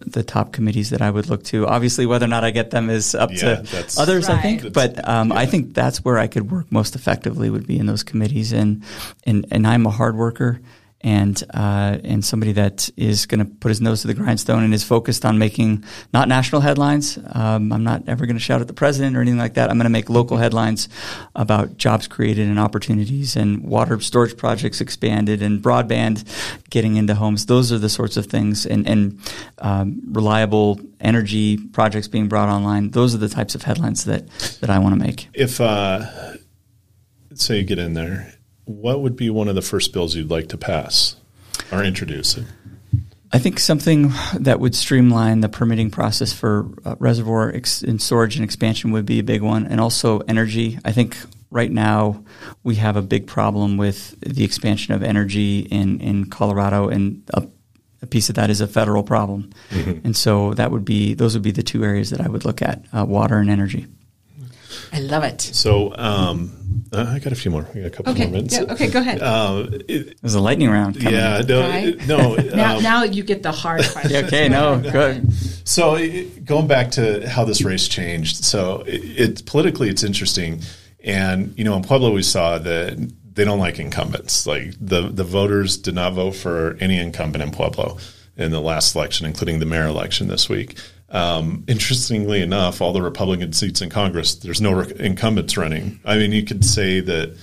[0.00, 1.66] the top committees that I would look to.
[1.66, 4.38] Obviously, whether or not I get them is up yeah, to others, right.
[4.38, 4.72] I think.
[4.72, 5.38] But um, yeah.
[5.38, 8.52] I think that's where I could work most effectively would be in those committees.
[8.52, 8.82] And
[9.24, 10.60] and and I'm a hard worker
[11.06, 14.74] and uh, and somebody that is going to put his nose to the grindstone and
[14.74, 17.16] is focused on making not national headlines.
[17.30, 19.70] Um, I'm not ever going to shout at the president or anything like that.
[19.70, 20.88] I'm going to make local headlines
[21.36, 26.24] about jobs created and opportunities and water storage projects expanded and broadband
[26.70, 27.46] getting into homes.
[27.46, 29.20] Those are the sorts of things and and
[29.58, 32.90] um, reliable energy projects being brought online.
[32.90, 34.28] Those are the types of headlines that
[34.60, 35.28] that I want to make.
[35.34, 36.36] If uh,
[37.34, 38.35] say you get in there
[38.66, 41.16] what would be one of the first bills you'd like to pass
[41.72, 42.38] or introduce?
[43.32, 48.36] I think something that would streamline the permitting process for uh, reservoir ex- and storage
[48.36, 50.78] and expansion would be a big one, and also energy.
[50.84, 51.16] I think
[51.50, 52.24] right now
[52.62, 57.46] we have a big problem with the expansion of energy in, in Colorado, and a,
[58.02, 59.50] a piece of that is a federal problem.
[59.70, 60.06] Mm-hmm.
[60.06, 62.62] And so that would be those would be the two areas that I would look
[62.62, 63.86] at: uh, water and energy.
[64.92, 65.40] I love it.
[65.40, 67.66] So um, uh, I got a few more.
[67.74, 68.24] We got a couple okay.
[68.24, 68.54] more minutes.
[68.54, 69.20] Yeah, okay, go ahead.
[69.20, 70.98] Uh, it, it, was a lightning round.
[70.98, 71.14] Coming.
[71.14, 72.06] Yeah, no, right?
[72.06, 72.34] no.
[72.54, 74.24] now, um, now you get the hard question.
[74.24, 75.32] okay, no, good.
[75.66, 75.98] So
[76.44, 80.62] going back to how this race changed, so it, it politically it's interesting,
[81.02, 84.46] and you know in Pueblo we saw that they don't like incumbents.
[84.46, 87.98] Like the the voters did not vote for any incumbent in Pueblo
[88.36, 90.78] in the last election, including the mayor election this week.
[91.08, 96.00] Um, interestingly enough, all the Republican seats in Congress, there's no re- incumbents running.
[96.04, 97.36] I mean, you could say that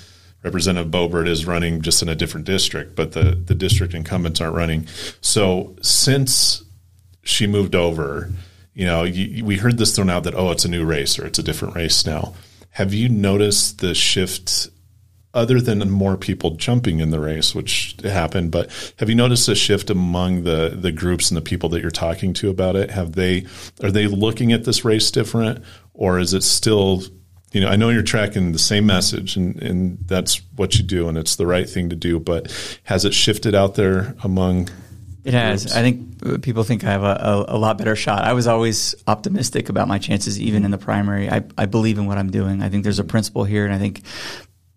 [0.43, 4.55] Representative Boebert is running just in a different district, but the, the district incumbents aren't
[4.55, 4.87] running.
[5.21, 6.61] So since
[7.23, 8.29] she moved over,
[8.73, 11.25] you know, you, we heard this thrown out that, oh, it's a new race or
[11.25, 12.33] it's a different race now.
[12.71, 14.67] Have you noticed the shift
[15.33, 18.51] other than more people jumping in the race, which happened.
[18.51, 18.69] But
[18.99, 22.33] have you noticed a shift among the the groups and the people that you're talking
[22.33, 22.91] to about it?
[22.91, 23.45] Have they
[23.81, 25.63] are they looking at this race different,
[25.93, 27.03] or is it still?
[27.51, 31.07] You know, I know you're tracking the same message, and, and that's what you do,
[31.07, 32.19] and it's the right thing to do.
[32.19, 32.51] But
[32.83, 34.69] has it shifted out there among
[35.23, 35.71] it has.
[35.73, 38.25] I think uh, people think I have a, a, a, lot better shot.
[38.25, 41.29] I was always optimistic about my chances, even in the primary.
[41.29, 42.61] I, I believe in what I'm doing.
[42.61, 44.01] I think there's a principle here, and I think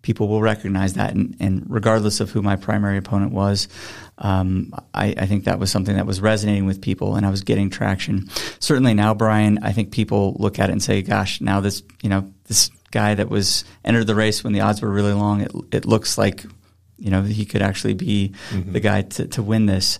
[0.01, 1.13] people will recognize that.
[1.13, 3.67] And, and regardless of who my primary opponent was,
[4.19, 7.41] um, I, I, think that was something that was resonating with people, and I was
[7.41, 8.27] getting traction.
[8.59, 12.09] Certainly now, Brian, I think people look at it and say, "Gosh, now this you
[12.09, 15.51] know this guy that was entered the race when the odds were really long, it,
[15.71, 16.45] it looks like."
[16.97, 18.71] You know, he could actually be mm-hmm.
[18.71, 19.99] the guy to, to win this.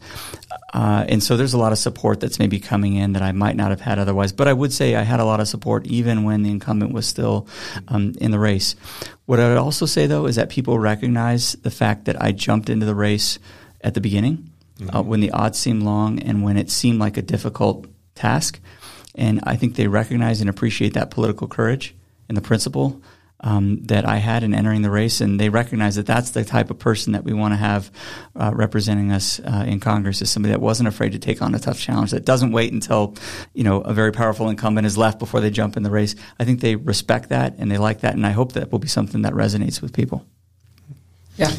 [0.73, 3.55] Uh, and so there's a lot of support that's maybe coming in that I might
[3.55, 4.31] not have had otherwise.
[4.31, 7.07] But I would say I had a lot of support even when the incumbent was
[7.07, 7.47] still
[7.87, 8.75] um, in the race.
[9.25, 12.69] What I would also say though is that people recognize the fact that I jumped
[12.69, 13.39] into the race
[13.81, 14.95] at the beginning mm-hmm.
[14.95, 17.85] uh, when the odds seemed long and when it seemed like a difficult
[18.15, 18.59] task.
[19.15, 21.95] And I think they recognize and appreciate that political courage
[22.27, 23.01] and the principle
[23.41, 26.71] um, that I had in entering the race, and they recognize that that's the type
[26.71, 27.91] of person that we want to have
[28.35, 31.59] uh, representing us uh, in Congress is somebody that wasn't afraid to take on a
[31.59, 33.15] tough challenge, that doesn't wait until
[33.53, 36.15] you know a very powerful incumbent is left before they jump in the race.
[36.39, 38.88] I think they respect that and they like that, and I hope that will be
[38.88, 40.25] something that resonates with people.
[41.38, 41.51] Yeah.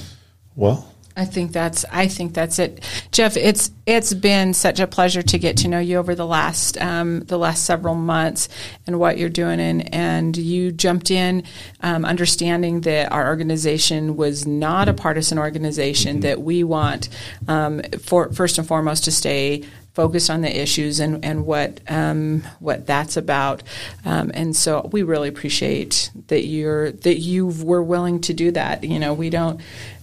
[0.56, 3.36] Well, I think that's I think that's it, Jeff.
[3.36, 7.20] It's it's been such a pleasure to get to know you over the last um,
[7.22, 8.48] the last several months
[8.86, 11.42] and what you're doing, and and you jumped in,
[11.80, 16.18] um, understanding that our organization was not a partisan organization.
[16.18, 16.20] Mm-hmm.
[16.20, 17.08] That we want,
[17.48, 19.64] um, for first and foremost, to stay
[19.94, 23.64] focused on the issues and, and what um, what that's about.
[24.04, 28.84] Um, and so we really appreciate that you're that you were willing to do that.
[28.84, 29.60] You know, we don't.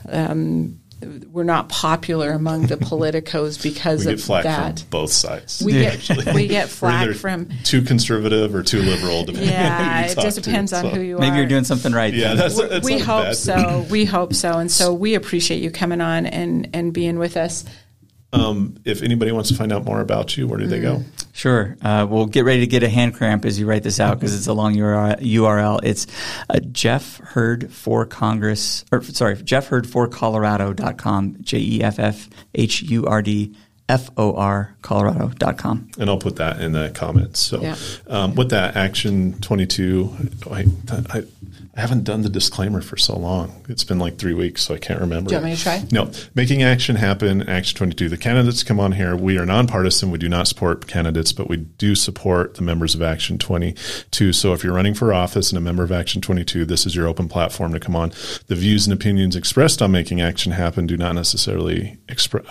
[0.10, 4.80] Um, we're not popular among the politicos because of that.
[4.80, 5.62] From both sides.
[5.64, 9.30] We get we get flack from too conservative or too liberal.
[9.30, 10.90] Yeah, it just depends to, on so.
[10.92, 11.20] who you are.
[11.20, 12.14] Maybe you're doing something right.
[12.14, 13.86] Yeah, that's, that's we hope so.
[13.90, 17.66] We hope so, and so we appreciate you coming on and and being with us.
[18.36, 21.04] Um, if anybody wants to find out more about you, where do they go?
[21.34, 21.78] Sure.
[21.82, 24.36] Uh, we'll get ready to get a hand cramp as you write this out because
[24.36, 25.80] it's a long URL.
[25.84, 26.08] It's
[26.50, 32.30] uh, Jeff Hurd for Congress, or sorry, Jeff Hurd for Colorado.com, J E F F
[32.54, 33.56] H U R D
[33.88, 35.90] F O R Colorado.com.
[36.00, 37.40] And I'll put that in the comments.
[37.40, 37.76] So, yeah.
[38.08, 40.16] um, with that, Action 22,
[40.52, 40.66] I,
[41.10, 41.24] I,
[41.78, 43.66] I haven't done the disclaimer for so long.
[43.68, 45.28] It's been like three weeks, so I can't remember.
[45.28, 45.84] Do you want me to try?
[45.92, 46.10] No.
[46.34, 48.08] Making action happen, Action 22.
[48.08, 49.14] The candidates come on here.
[49.14, 50.10] We are nonpartisan.
[50.10, 54.32] We do not support candidates, but we do support the members of Action 22.
[54.32, 57.08] So if you're running for office and a member of Action 22, this is your
[57.08, 58.14] open platform to come on.
[58.48, 61.98] The views and opinions expressed on Making Action Happen do not necessarily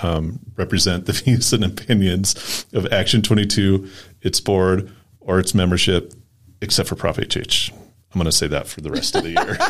[0.03, 3.89] um, represent the views and opinions of Action 22,
[4.20, 6.12] its board, or its membership,
[6.61, 7.72] except for Prop HH.
[8.15, 9.57] I'm going to say that for the rest of the year.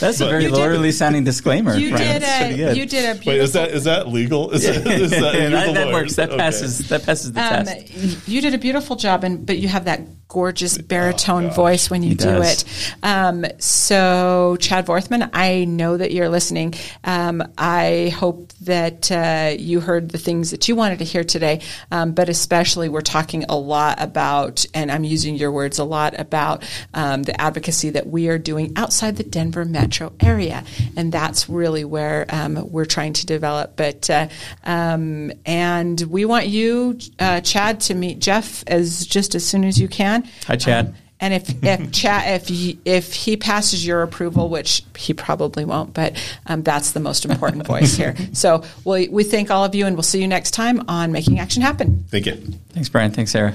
[0.00, 1.76] That's but, a very lawyerly sounding disclaimer.
[1.76, 3.32] You did a you did a beautiful.
[3.32, 4.50] Wait, is that is that legal?
[4.52, 6.16] Is that, is that, that, that works.
[6.16, 6.80] That passes.
[6.80, 6.88] Okay.
[6.88, 8.26] That passes the um, test.
[8.26, 12.02] You did a beautiful job, and but you have that gorgeous baritone oh, voice when
[12.02, 12.62] you he do does.
[12.62, 12.94] it.
[13.02, 16.74] Um, so, Chad Vorthman, I know that you're listening.
[17.02, 21.62] Um, I hope that uh, you heard the things that you wanted to hear today,
[21.90, 26.18] um, but especially we're talking a lot about, and I'm using your words a lot
[26.20, 26.62] about
[26.92, 30.62] um, the advocacy that we are doing outside the Denver metro area,
[30.96, 33.76] and that's really where um, we're trying to develop.
[33.76, 34.28] But uh,
[34.64, 39.78] um, and we want you, uh, Chad, to meet Jeff as just as soon as
[39.78, 40.17] you can.
[40.46, 40.86] Hi, Chad.
[40.86, 45.64] Um, and if if Chad if he, if he passes your approval, which he probably
[45.64, 46.16] won't, but
[46.46, 48.14] um, that's the most important voice here.
[48.32, 51.38] So we we thank all of you, and we'll see you next time on Making
[51.38, 52.04] Action Happen.
[52.08, 52.36] Thank you.
[52.70, 53.10] Thanks, Brian.
[53.10, 53.54] Thanks, Sara.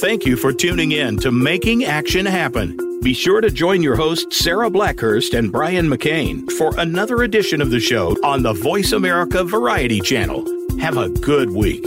[0.00, 2.74] Thank you for tuning in to Making Action Happen.
[3.02, 7.70] Be sure to join your hosts, Sara Blackhurst and Brian McCain, for another edition of
[7.70, 10.59] the show on the VoiceAmerica Variety Channel.
[10.80, 11.86] Have a good week.